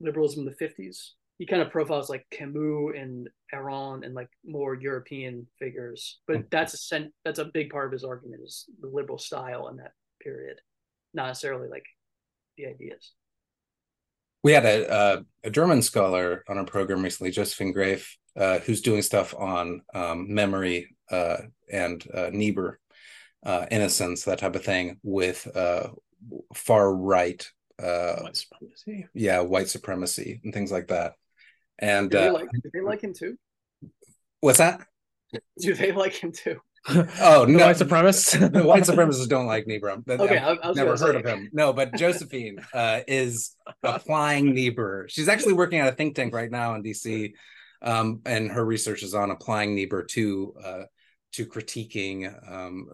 [0.00, 1.14] Liberalism in the 50s.
[1.42, 6.50] He kind of profiles like Camus and Aron and like more European figures, but Mhm.
[6.50, 9.78] that's a sen- that's a big part of his argument is the liberal style in
[9.78, 9.90] that
[10.20, 10.60] period,
[11.12, 11.84] not necessarily like
[12.56, 13.12] the ideas.
[14.44, 18.80] We had a uh, a German scholar on our program recently, Josephine Graef, uh, who's
[18.80, 21.38] doing stuff on um, memory uh,
[21.72, 22.78] and uh, Niebuhr,
[23.44, 25.88] uh, innocence, that type of thing, with uh,
[26.54, 27.44] far right,
[27.80, 29.08] uh, White supremacy.
[29.12, 31.14] yeah, white supremacy and things like that.
[31.82, 33.36] And Do they uh, like do they like him too?
[34.40, 34.80] what's that?
[35.60, 36.58] Do they like him too?
[37.20, 38.52] Oh The no, white supremacists.
[38.52, 39.90] the white supremacists don't like Niebuhr.
[40.08, 41.48] Okay, I've I, I was never heard say- of him.
[41.52, 43.54] No, but Josephine uh, is
[43.84, 45.06] applying Niebuhr.
[45.08, 47.32] She's actually working at a think tank right now in DC,
[47.82, 50.82] um, and her research is on applying Niebuhr to uh,
[51.34, 52.88] to critiquing um,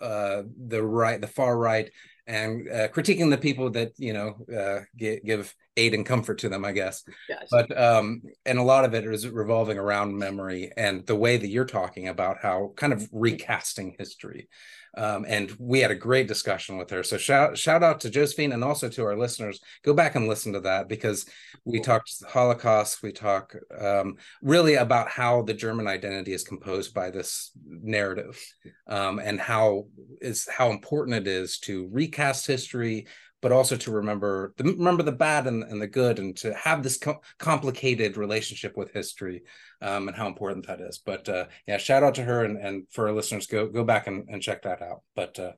[0.00, 1.88] uh, the right, the far right,
[2.26, 6.48] and uh, critiquing the people that you know uh, gi- give aid and comfort to
[6.48, 7.48] them, I guess Yes.
[7.50, 11.48] but um and a lot of it is revolving around memory and the way that
[11.48, 14.48] you're talking about how kind of recasting history
[14.96, 17.02] um and we had a great discussion with her.
[17.02, 19.60] So shout shout out to josephine and also to our listeners.
[19.82, 21.26] Go back and listen to that because
[21.64, 23.02] we talked holocaust.
[23.02, 28.38] We talk um really about how the german identity is composed by this narrative
[28.86, 29.86] um and how
[30.20, 33.06] is how important it is to recast history
[33.42, 36.82] but also to remember the remember the bad and, and the good and to have
[36.82, 39.42] this co- complicated relationship with history
[39.82, 41.02] um, and how important that is.
[41.04, 44.06] But uh, yeah shout out to her and, and for our listeners go go back
[44.06, 45.02] and, and check that out.
[45.14, 45.52] But uh,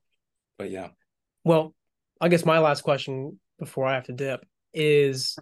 [0.58, 0.88] but yeah.
[1.44, 1.74] Well,
[2.20, 5.36] I guess my last question before I have to dip is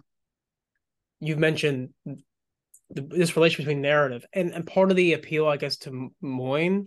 [1.21, 5.77] you've mentioned the, this relation between narrative and, and part of the appeal, I guess,
[5.77, 6.85] to Moyn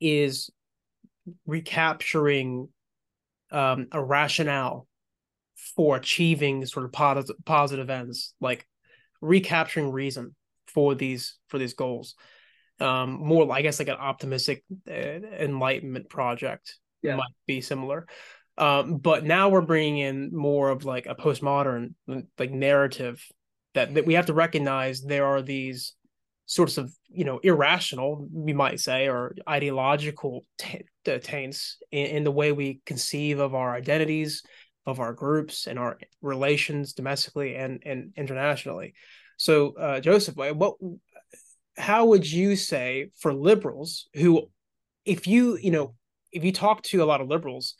[0.00, 0.50] is
[1.44, 2.68] recapturing
[3.50, 4.86] um, a rationale
[5.74, 8.66] for achieving sort of positive positive ends, like
[9.20, 10.34] recapturing reason
[10.66, 12.14] for these for these goals.
[12.78, 17.16] Um, more, I guess, like an optimistic uh, enlightenment project Yeah.
[17.16, 18.06] might be similar.
[18.58, 21.94] Um, but now we're bringing in more of like a postmodern
[22.38, 23.22] like narrative
[23.74, 25.94] that, that we have to recognize there are these
[26.46, 32.24] sorts of you know irrational we might say or ideological t- t- taints in, in
[32.24, 34.42] the way we conceive of our identities
[34.86, 38.94] of our groups and our relations domestically and and internationally.
[39.36, 40.74] So uh, joseph what
[41.76, 44.48] how would you say for liberals who
[45.04, 45.94] if you you know
[46.32, 47.74] if you talk to a lot of liberals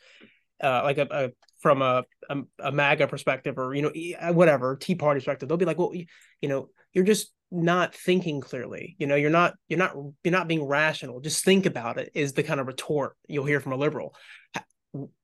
[0.61, 4.95] uh, like a, a from a, a a MAGA perspective or you know whatever Tea
[4.95, 6.05] Party perspective, they'll be like, well, you,
[6.41, 8.95] you know, you're just not thinking clearly.
[8.99, 11.19] You know, you're not you're not you're not being rational.
[11.21, 12.11] Just think about it.
[12.13, 14.15] Is the kind of retort you'll hear from a liberal.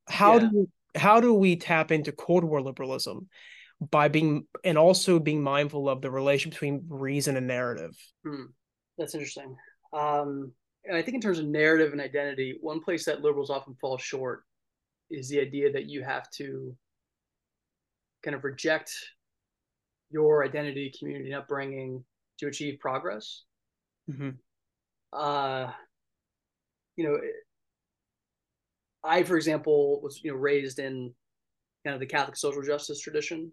[0.07, 0.49] How Yeah.
[0.49, 3.27] do how do we tap into Cold War liberalism
[3.79, 7.95] by being and also being mindful of the relation between reason and narrative?
[8.25, 8.45] Hmm.
[8.97, 9.55] That's interesting.
[9.91, 10.51] Um,
[10.85, 13.97] and I think in terms of narrative and identity, one place that liberals often fall
[13.97, 14.43] short
[15.09, 16.75] is the idea that you have to
[18.23, 18.93] kind of reject
[20.09, 22.03] your identity, community, and upbringing
[22.43, 23.43] to achieve progress.
[24.09, 24.31] Mm-hmm.
[25.11, 25.71] Uh,
[26.95, 27.19] you know,
[29.03, 31.13] I, for example, was you know raised in
[31.85, 33.51] kind of the Catholic social justice tradition.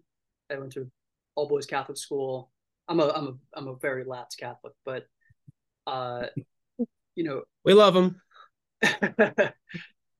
[0.51, 0.89] I went to
[1.35, 2.51] all boys Catholic school.
[2.87, 5.05] I'm a I'm a I'm a very lax Catholic, but
[5.87, 6.27] uh,
[7.15, 8.21] you know, We love them.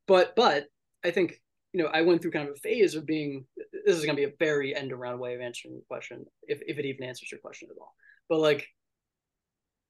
[0.07, 0.65] but but
[1.03, 1.41] I think
[1.73, 3.45] you know I went through kind of a phase of being.
[3.85, 6.61] This is going to be a very end around way of answering the question, if
[6.65, 7.93] if it even answers your question at all.
[8.31, 8.69] But like,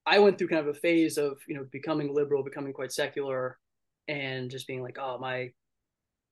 [0.04, 3.60] I went through kind of a phase of you know becoming liberal, becoming quite secular,
[4.08, 5.52] and just being like, oh, my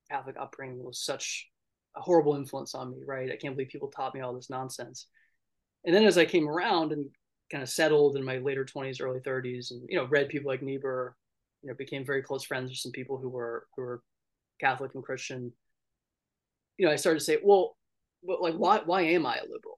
[0.09, 1.47] Catholic upbringing was such
[1.95, 3.31] a horrible influence on me, right?
[3.31, 5.05] I can't believe people taught me all this nonsense.
[5.85, 7.05] And then as I came around and
[7.51, 10.63] kind of settled in my later 20s, early 30s, and you know, read people like
[10.63, 11.15] Niebuhr,
[11.61, 14.01] you know became very close friends with some people who were who were
[14.59, 15.53] Catholic and Christian.
[16.79, 17.77] You know, I started to say, well,
[18.23, 19.77] but like why why am I a liberal?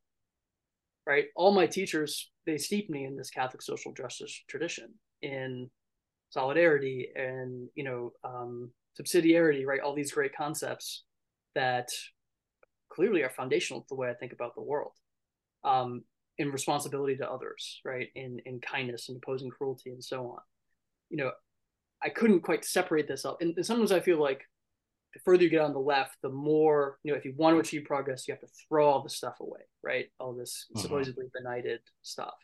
[1.07, 1.25] Right?
[1.35, 5.69] All my teachers they steeped me in this Catholic social justice tradition, in
[6.29, 9.81] solidarity and you know um, subsidiarity, right?
[9.81, 11.03] All these great concepts
[11.55, 11.89] that
[12.89, 14.93] clearly are foundational to the way I think about the world.
[15.63, 16.03] Um,
[16.37, 18.07] in responsibility to others, right?
[18.15, 20.39] In in kindness and opposing cruelty and so on.
[21.09, 21.31] You know,
[22.03, 23.37] I couldn't quite separate this up.
[23.41, 24.41] And, and sometimes I feel like
[25.13, 27.59] the further you get on the left, the more, you know, if you want to
[27.59, 30.07] achieve progress, you have to throw all this stuff away, right?
[30.19, 30.81] All this mm-hmm.
[30.81, 32.35] supposedly benighted stuff.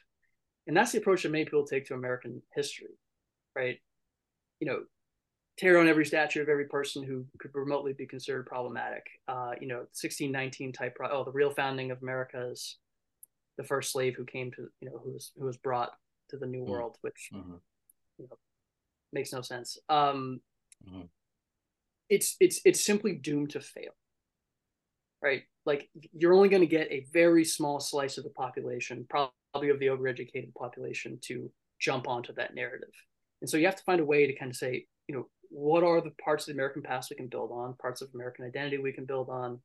[0.67, 2.97] And that's the approach that many people take to American history,
[3.55, 3.79] right?
[4.59, 4.79] You know,
[5.57, 9.05] tear down every statue of every person who could remotely be considered problematic.
[9.27, 12.77] Uh, you know, 1619 type, pro- oh, the real founding of America is
[13.57, 15.91] the first slave who came to, you know, who was, who was brought
[16.29, 16.71] to the New mm-hmm.
[16.71, 17.55] World, which, mm-hmm.
[18.17, 18.37] you know,
[19.13, 19.77] makes no sense.
[19.87, 20.41] Um,
[20.87, 21.03] mm-hmm.
[22.09, 23.91] It's, it's, it's simply doomed to fail,
[25.21, 25.43] right?
[25.65, 29.79] Like you're only going to get a very small slice of the population, probably of
[29.79, 32.93] the overeducated population to jump onto that narrative.
[33.41, 35.83] And so you have to find a way to kind of say, you know, what
[35.83, 38.77] are the parts of the American past we can build on, parts of American identity
[38.77, 39.59] we can build on,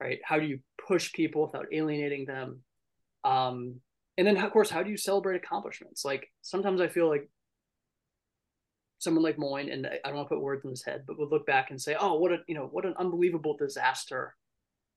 [0.00, 0.20] right?
[0.24, 2.60] How do you push people without alienating them?
[3.24, 3.80] Um,
[4.18, 6.04] and then, of course, how do you celebrate accomplishments?
[6.04, 7.28] Like sometimes I feel like
[8.98, 11.30] someone like Moyn, and I don't want to put words in his head, but would
[11.30, 14.34] look back and say, oh, what a, you know, what an unbelievable disaster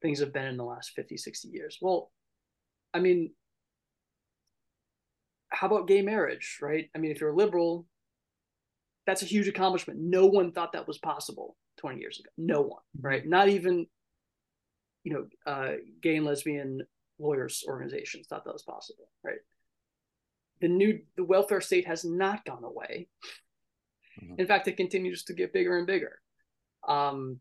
[0.02, 1.78] things have been in the last 50, 60 years.
[1.82, 2.12] Well,
[2.94, 3.32] I mean,
[5.50, 6.90] how about gay marriage, right?
[6.96, 7.86] I mean, if you're a liberal,
[9.06, 10.00] that's a huge accomplishment.
[10.00, 12.30] No one thought that was possible 20 years ago.
[12.38, 13.08] No one, mm-hmm.
[13.08, 13.28] right?
[13.28, 13.88] Not even,
[15.04, 16.82] you know, uh, gay and lesbian
[17.20, 19.40] lawyers organizations thought that was possible, right?
[20.62, 23.08] The new the welfare state has not gone away.
[24.22, 24.36] Mm-hmm.
[24.40, 26.20] In fact, it continues to get bigger and bigger.
[26.88, 27.40] Um,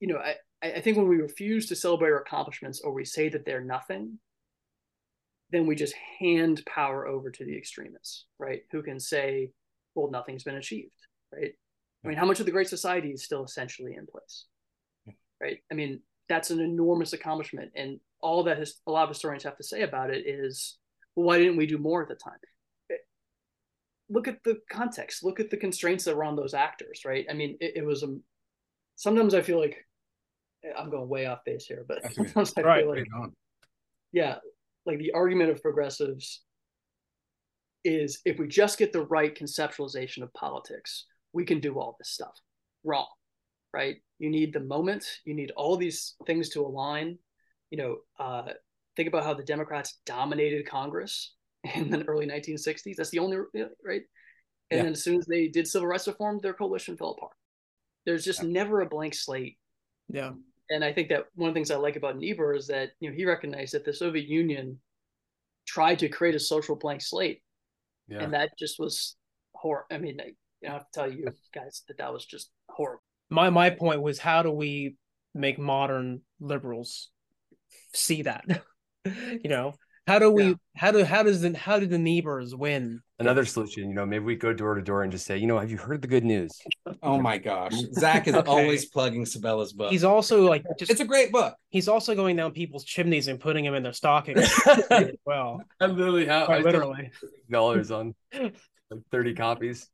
[0.00, 3.28] you know, I, I think when we refuse to celebrate our accomplishments or we say
[3.28, 4.18] that they're nothing,
[5.50, 8.62] then we just hand power over to the extremists, right?
[8.72, 9.50] Who can say,
[9.94, 10.94] well, nothing's been achieved,
[11.32, 11.52] right?
[12.04, 14.46] I mean, how much of the Great Society is still essentially in place,
[15.40, 15.58] right?
[15.70, 17.72] I mean, that's an enormous accomplishment.
[17.74, 20.76] And all that has, a lot of historians have to say about it is,
[21.14, 22.34] well, why didn't we do more at the time?
[24.14, 25.24] Look at the context.
[25.24, 27.26] Look at the constraints that were on those actors, right?
[27.28, 28.06] I mean, it, it was a.
[28.06, 28.22] Um,
[28.94, 29.84] sometimes I feel like
[30.78, 32.82] I'm going way off base here, but sometimes I right.
[32.82, 33.06] feel like,
[34.12, 34.36] yeah,
[34.86, 36.42] like the argument of progressives
[37.84, 42.10] is if we just get the right conceptualization of politics, we can do all this
[42.10, 42.38] stuff.
[42.84, 43.08] Wrong,
[43.72, 43.96] right?
[44.20, 45.04] You need the moment.
[45.24, 47.18] You need all these things to align.
[47.70, 48.52] You know, uh,
[48.96, 51.33] think about how the Democrats dominated Congress
[51.74, 52.96] in the early 1960s.
[52.96, 54.02] That's the only uh, right.
[54.70, 54.82] And yeah.
[54.82, 57.32] then as soon as they did civil rights reform, their coalition fell apart.
[58.06, 58.50] There's just yeah.
[58.50, 59.58] never a blank slate.
[60.08, 60.32] Yeah
[60.70, 63.10] and I think that one of the things I like about Niebuhr is that you
[63.10, 64.80] know he recognized that the Soviet Union
[65.66, 67.42] tried to create a social blank slate,
[68.08, 68.22] yeah.
[68.22, 69.16] and that just was
[69.54, 69.86] horrible.
[69.90, 70.26] I mean, I,
[70.60, 73.02] you know, I have to tell you guys that that was just horrible.
[73.30, 74.96] My my point was how do we
[75.34, 77.10] make modern liberals
[77.92, 78.44] see that?
[79.04, 79.74] you know,
[80.06, 80.48] how do we?
[80.48, 80.54] Yeah.
[80.76, 81.04] How do?
[81.04, 81.56] How does the?
[81.56, 83.00] How do the neighbors win?
[83.18, 85.58] Another solution, you know, maybe we go door to door and just say, you know,
[85.58, 86.50] have you heard the good news?
[87.02, 88.50] Oh my gosh, Zach is okay.
[88.50, 89.92] always plugging Sabella's book.
[89.92, 91.54] He's also like, just, it's a great book.
[91.70, 94.52] He's also going down people's chimneys and putting them in their stockings.
[95.24, 97.10] well, I literally have I literally
[97.50, 98.54] dollars on like
[99.10, 99.88] thirty copies.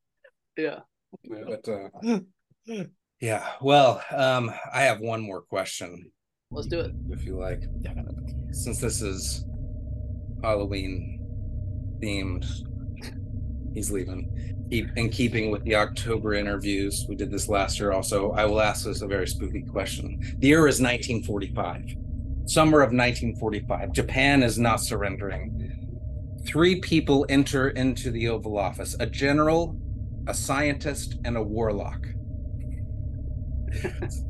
[0.57, 0.81] Yeah,
[1.23, 1.45] yeah.
[1.47, 2.85] but uh,
[3.21, 3.47] yeah.
[3.61, 6.11] Well, um, I have one more question.
[6.51, 7.63] Let's do it if you like.
[8.51, 9.45] Since this is
[10.43, 11.21] Halloween
[12.03, 12.47] themed.
[13.75, 14.67] He's leaving.
[14.71, 18.31] In keeping with the October interviews, we did this last year also.
[18.33, 20.21] I will ask this a very spooky question.
[20.39, 21.97] The year is 1945,
[22.47, 23.93] summer of 1945.
[23.93, 25.71] Japan is not surrendering.
[26.47, 29.77] Three people enter into the Oval Office a general,
[30.27, 32.07] a scientist, and a warlock.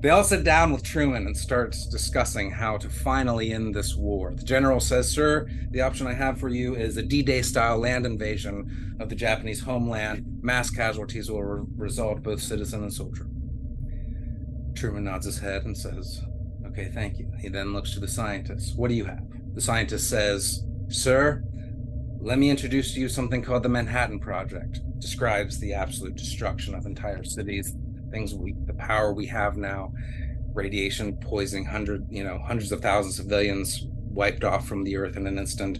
[0.00, 4.32] They all sit down with Truman and starts discussing how to finally end this war.
[4.34, 7.76] The general says, Sir, the option I have for you is a D Day style
[7.76, 10.24] land invasion of the Japanese homeland.
[10.40, 13.26] Mass casualties will re- result, both citizen and soldier.
[14.74, 16.22] Truman nods his head and says,
[16.66, 17.30] Okay, thank you.
[17.38, 18.78] He then looks to the scientist.
[18.78, 19.26] What do you have?
[19.52, 21.44] The scientist says, Sir,
[22.20, 24.80] let me introduce to you something called the Manhattan Project.
[24.98, 27.76] Describes the absolute destruction of entire cities
[28.10, 29.92] things we the power we have now
[30.52, 35.16] radiation poisoning hundred you know hundreds of thousands of civilians wiped off from the earth
[35.16, 35.78] in an instant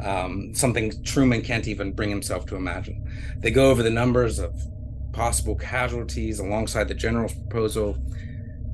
[0.00, 3.04] um, something Truman can't even bring himself to imagine.
[3.38, 4.60] They go over the numbers of
[5.12, 7.98] possible casualties alongside the general's proposal.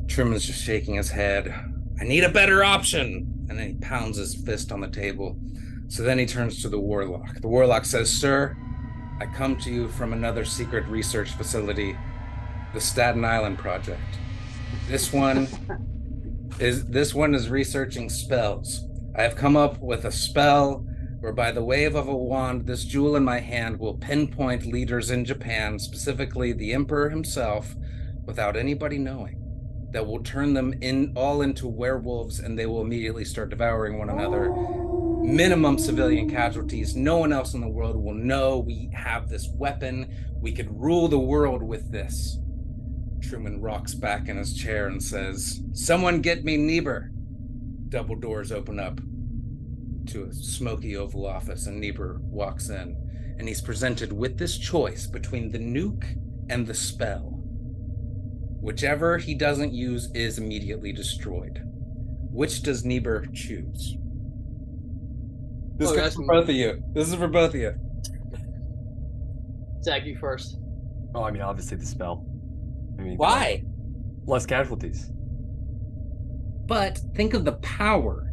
[0.07, 1.55] Truman's just shaking his head.
[2.01, 3.47] I need a better option.
[3.49, 5.39] And then he pounds his fist on the table.
[5.89, 7.41] So then he turns to the warlock.
[7.41, 8.57] The warlock says, Sir,
[9.21, 11.97] I come to you from another secret research facility,
[12.75, 14.19] the Staten Island Project.
[14.89, 15.47] This one
[16.59, 18.85] is this one is researching spells.
[19.17, 20.85] I have come up with a spell
[21.21, 25.11] where by the wave of a wand, this jewel in my hand will pinpoint leaders
[25.11, 27.77] in Japan, specifically the emperor himself,
[28.27, 29.41] without anybody knowing.
[29.93, 34.11] That will turn them in all into werewolves and they will immediately start devouring one
[34.11, 34.53] another.
[35.23, 36.97] Minimum civilian casualties.
[36.97, 40.13] No one else in the world will know we have this weapon.
[40.41, 42.39] We could rule the world with this.
[43.29, 47.11] Truman rocks back in his chair and says, Someone get me Niebuhr.
[47.89, 49.01] Double doors open up
[50.07, 52.97] to a smoky Oval Office, and Niebuhr walks in,
[53.39, 56.19] and he's presented with this choice between the nuke
[56.51, 57.31] and the spell.
[58.61, 61.61] Whichever he doesn't use is immediately destroyed.
[62.31, 63.97] Which does Niebuhr choose?
[65.77, 66.83] This Oh, is for both of you.
[66.93, 67.75] This is for both of you.
[69.83, 70.59] Zach, you first.
[71.15, 72.27] Oh, I mean, obviously the spell.
[73.05, 73.65] I mean, Why?
[74.25, 75.11] less casualties?
[76.67, 78.31] But think of the power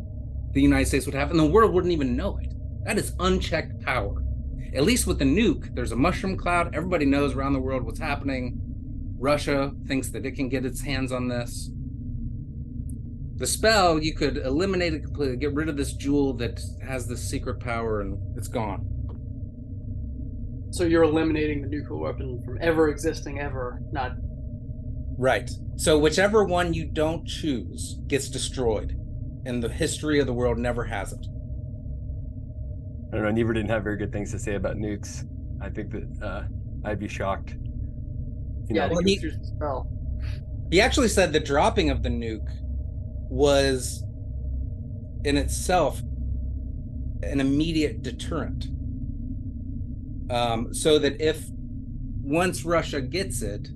[0.54, 2.54] the United States would have, and the world wouldn't even know it.
[2.86, 4.24] That is unchecked power.
[4.74, 6.74] At least with the nuke, there's a mushroom cloud.
[6.74, 8.60] Everybody knows around the world what's happening.
[9.18, 11.70] Russia thinks that it can get its hands on this.
[13.36, 17.30] The spell, you could eliminate it completely, get rid of this jewel that has this
[17.30, 18.88] secret power, and it's gone.
[20.72, 24.14] So you're eliminating the nuclear weapon from ever existing ever, not
[25.22, 25.52] Right.
[25.76, 29.00] So whichever one you don't choose gets destroyed,
[29.46, 31.28] and the history of the world never has it.
[33.14, 33.30] I don't know.
[33.30, 35.24] Niebuhr didn't have very good things to say about nukes.
[35.62, 36.44] I think that uh,
[36.84, 37.52] I'd be shocked.
[37.52, 39.88] You yeah, know, well, he- spell.
[40.72, 42.50] He actually said the dropping of the nuke
[43.30, 44.04] was
[45.24, 46.02] in itself
[47.22, 48.70] an immediate deterrent.
[50.32, 51.46] Um, so that if
[52.24, 53.70] once Russia gets it.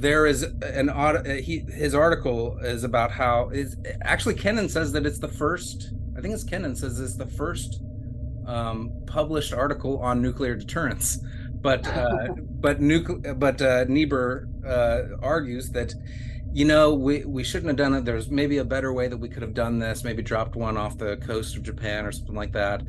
[0.00, 5.06] There is an uh, he his article is about how is actually Kennan says that
[5.06, 5.92] it's the first.
[6.16, 7.80] I think it's Kennan says it's the first
[8.46, 11.18] um, published article on nuclear deterrence.
[11.52, 12.28] But uh,
[12.60, 15.94] but nucle- but uh, Niebuhr uh, argues that
[16.52, 18.04] you know we we shouldn't have done it.
[18.04, 20.02] There's maybe a better way that we could have done this.
[20.02, 22.82] Maybe dropped one off the coast of Japan or something like that.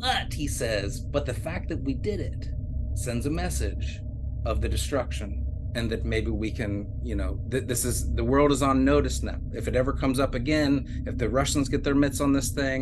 [0.00, 2.50] But he says, but the fact that we did it
[2.94, 4.00] sends a message
[4.44, 5.47] of the destruction
[5.78, 6.70] and that maybe we can
[7.02, 10.18] you know th- this is the world is on notice now if it ever comes
[10.24, 12.80] up again if the russians get their mitts on this thing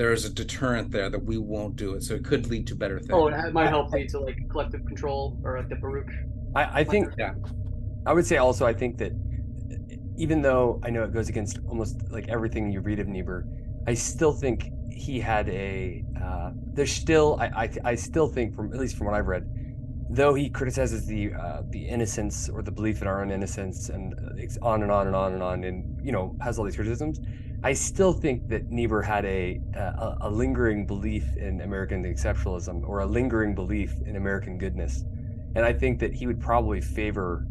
[0.00, 2.98] there's a deterrent there that we won't do it so it could lead to better
[2.98, 6.10] things Oh, and it might help lead to like collective control or like the Baruch.
[6.56, 7.34] I, I think Yeah.
[8.04, 9.12] I would say also I think that
[10.16, 13.46] even though I know it goes against almost like everything you read of Niebuhr,
[13.86, 14.58] I still think
[14.90, 19.06] he had a uh, there's still I, I I still think from at least from
[19.06, 19.44] what I've read,
[20.14, 24.14] though he criticizes the uh, the innocence or the belief in our own innocence and
[24.14, 26.76] uh, it's on and on and on and on and you know has all these
[26.76, 27.20] criticisms.
[27.62, 33.00] I still think that Niebuhr had a, a a lingering belief in American exceptionalism or
[33.00, 35.04] a lingering belief in American goodness,
[35.56, 37.46] and I think that he would probably favor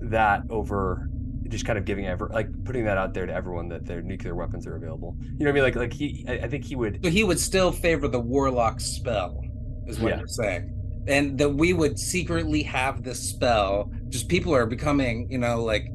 [0.00, 1.08] that over
[1.48, 4.34] just kind of giving ever like putting that out there to everyone that their nuclear
[4.34, 5.16] weapons are available.
[5.38, 5.62] You know what I mean?
[5.62, 8.80] Like like he I, I think he would so he would still favor the warlock
[8.80, 9.42] spell
[9.86, 10.18] is what Yeah.
[10.18, 10.74] you're saying
[11.06, 15.86] and that we would secretly have this spell just people are becoming you know like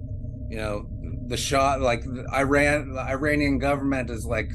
[0.49, 0.85] you know
[1.27, 2.03] the shot like
[2.33, 4.51] iran the iranian government is like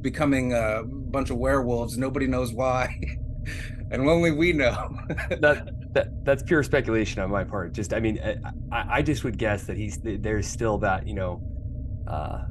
[0.00, 2.94] becoming a bunch of werewolves nobody knows why
[3.90, 4.96] and only we know
[5.40, 7.72] that that that's pure speculation on my part.
[7.72, 8.36] Just I mean I,
[8.72, 11.40] I I just would guess that he's there's still that you know,
[12.06, 12.42] uh,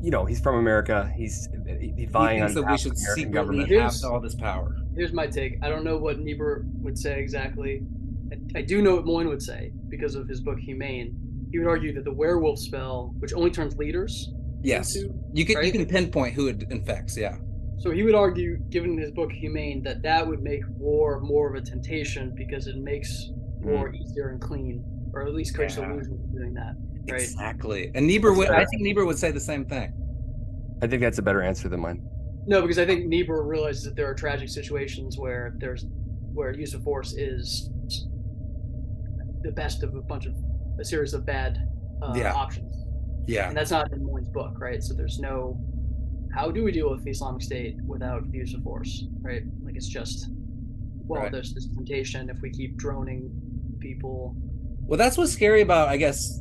[0.00, 1.12] you know he's from America.
[1.16, 1.48] He's
[1.80, 3.70] he's he vying on that we should the American secretly government.
[3.70, 5.58] have all this power Here's my take.
[5.62, 7.82] I don't know what Niebuhr would say exactly.
[8.32, 11.16] I, I do know what Moyn would say because of his book Humane.
[11.50, 14.32] He would argue that the werewolf spell, which only turns leaders
[14.64, 17.36] yes into you can you can pinpoint who it infects yeah
[17.76, 21.54] So he would argue, given his book Humane, that that would make war more of
[21.60, 23.10] a temptation because it makes
[23.60, 23.68] hmm.
[23.68, 25.90] war easier and clean, or at least creates Yeah.
[25.90, 26.74] illusion of doing that.
[27.10, 27.20] Right.
[27.20, 29.92] exactly and niebuhr would i think niebuhr would say the same thing
[30.82, 32.06] I think that's a better answer than mine.
[32.46, 35.86] No, because I think Niebuhr realizes that there are tragic situations where there's
[36.32, 37.70] where use of force is
[39.42, 40.34] the best of a bunch of
[40.80, 41.58] a series of bad
[42.02, 42.32] uh, Yeah.
[42.34, 42.74] options,
[43.28, 44.82] yeah and that's not in Moyn's book, right?
[44.82, 45.58] So there's no
[46.34, 49.42] how do we deal with the Islamic State without the use of force, right?
[49.62, 50.28] Like it's just,
[51.06, 51.30] well, Right.
[51.32, 53.30] there's this temptation if we keep droning
[53.78, 54.34] people.
[54.80, 56.40] Well, that's what's scary about, I guess.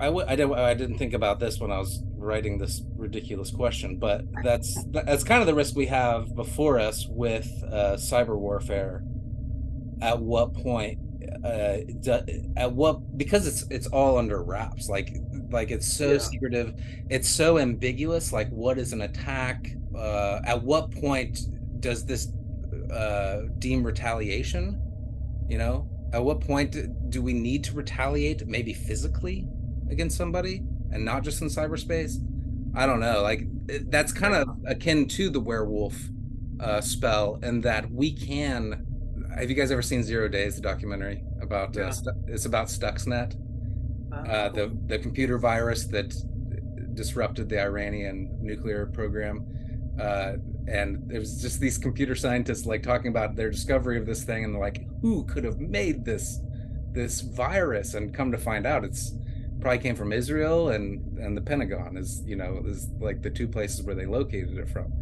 [0.00, 3.50] I w- I, didn't, I didn't think about this when I was writing this ridiculous
[3.50, 8.38] question, but that's that's kind of the risk we have before us with uh, cyber
[8.38, 9.02] warfare.
[10.00, 10.98] At what point,
[11.44, 12.18] uh, do,
[12.56, 15.14] at what because it's it's all under wraps, like
[15.50, 16.18] like it's so Yeah.
[16.18, 16.74] secretive,
[17.08, 18.32] it's so ambiguous.
[18.32, 19.68] Like, what is an attack?
[19.96, 21.38] Uh, at what point
[21.80, 22.28] does this
[22.92, 24.80] uh, deem retaliation?
[25.48, 26.76] You know, at what point
[27.10, 29.46] do we need to retaliate maybe physically
[29.90, 30.62] against somebody
[30.92, 32.16] and not just in cyberspace
[32.74, 33.42] i don't know like
[33.90, 35.96] that's kind of akin to the werewolf
[36.60, 38.86] uh, spell and that we can
[39.36, 41.84] have you guys ever seen zero days the documentary about Yeah.
[41.88, 43.34] uh, Stu- it's about stuxnet
[44.12, 46.14] uh, the the computer virus that
[46.94, 49.46] disrupted the Iranian nuclear program.
[49.98, 50.34] Uh,
[50.68, 54.44] and it was just these computer scientists like talking about their discovery of this thing
[54.44, 56.40] and like who could have made this
[56.92, 59.14] this virus and come to find out it's
[59.62, 63.48] probably came from Israel and and the Pentagon is you know is like the two
[63.48, 64.92] places where they located it from.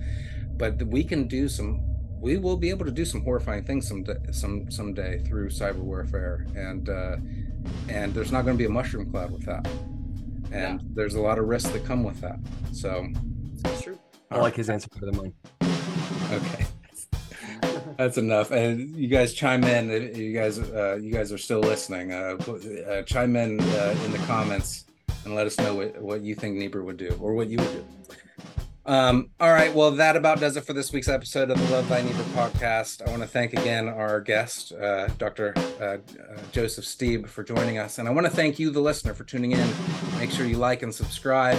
[0.56, 1.82] But we can do some
[2.20, 6.46] we will be able to do some horrifying things some some someday through cyber warfare
[6.54, 7.16] and uh
[7.88, 9.66] and there's not going to be a mushroom cloud with that.
[10.52, 12.38] And there's a lot of risks that come with that.
[12.72, 13.06] So
[13.62, 13.98] That's true.
[14.30, 15.34] I like his answer better than mine.
[16.32, 16.66] okay
[18.00, 18.50] that's enough.
[18.50, 22.12] And you guys chime in you guys uh you guys are still listening.
[22.12, 22.36] Uh,
[22.88, 24.86] uh chime in uh, in the comments
[25.26, 27.72] and let us know what, what you think Niebuhr would do or what you would
[27.72, 27.84] do.
[28.86, 29.74] Um all right.
[29.74, 33.06] Well that about does it for this week's episode of the love thy Niebuhr podcast.
[33.06, 35.98] I want to thank again our guest uh dr uh, uh,
[36.52, 37.98] joseph Stieb for joining us.
[37.98, 39.70] And i want to thank you the listener for tuning in.
[40.18, 41.58] Make sure you like and subscribe.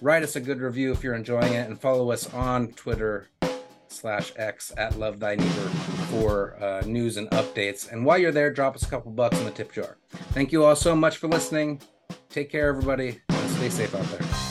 [0.00, 3.28] Write us a good review if you're enjoying it and follow us on twitter
[3.90, 5.68] slash x at love thy Niebuhr
[6.10, 7.90] for uh, news and updates.
[7.90, 9.96] And while you're there drop us a couple bucks in the tip jar.
[10.32, 11.80] Thank you all so much for listening.
[12.28, 14.49] Take care everybody and stay safe out there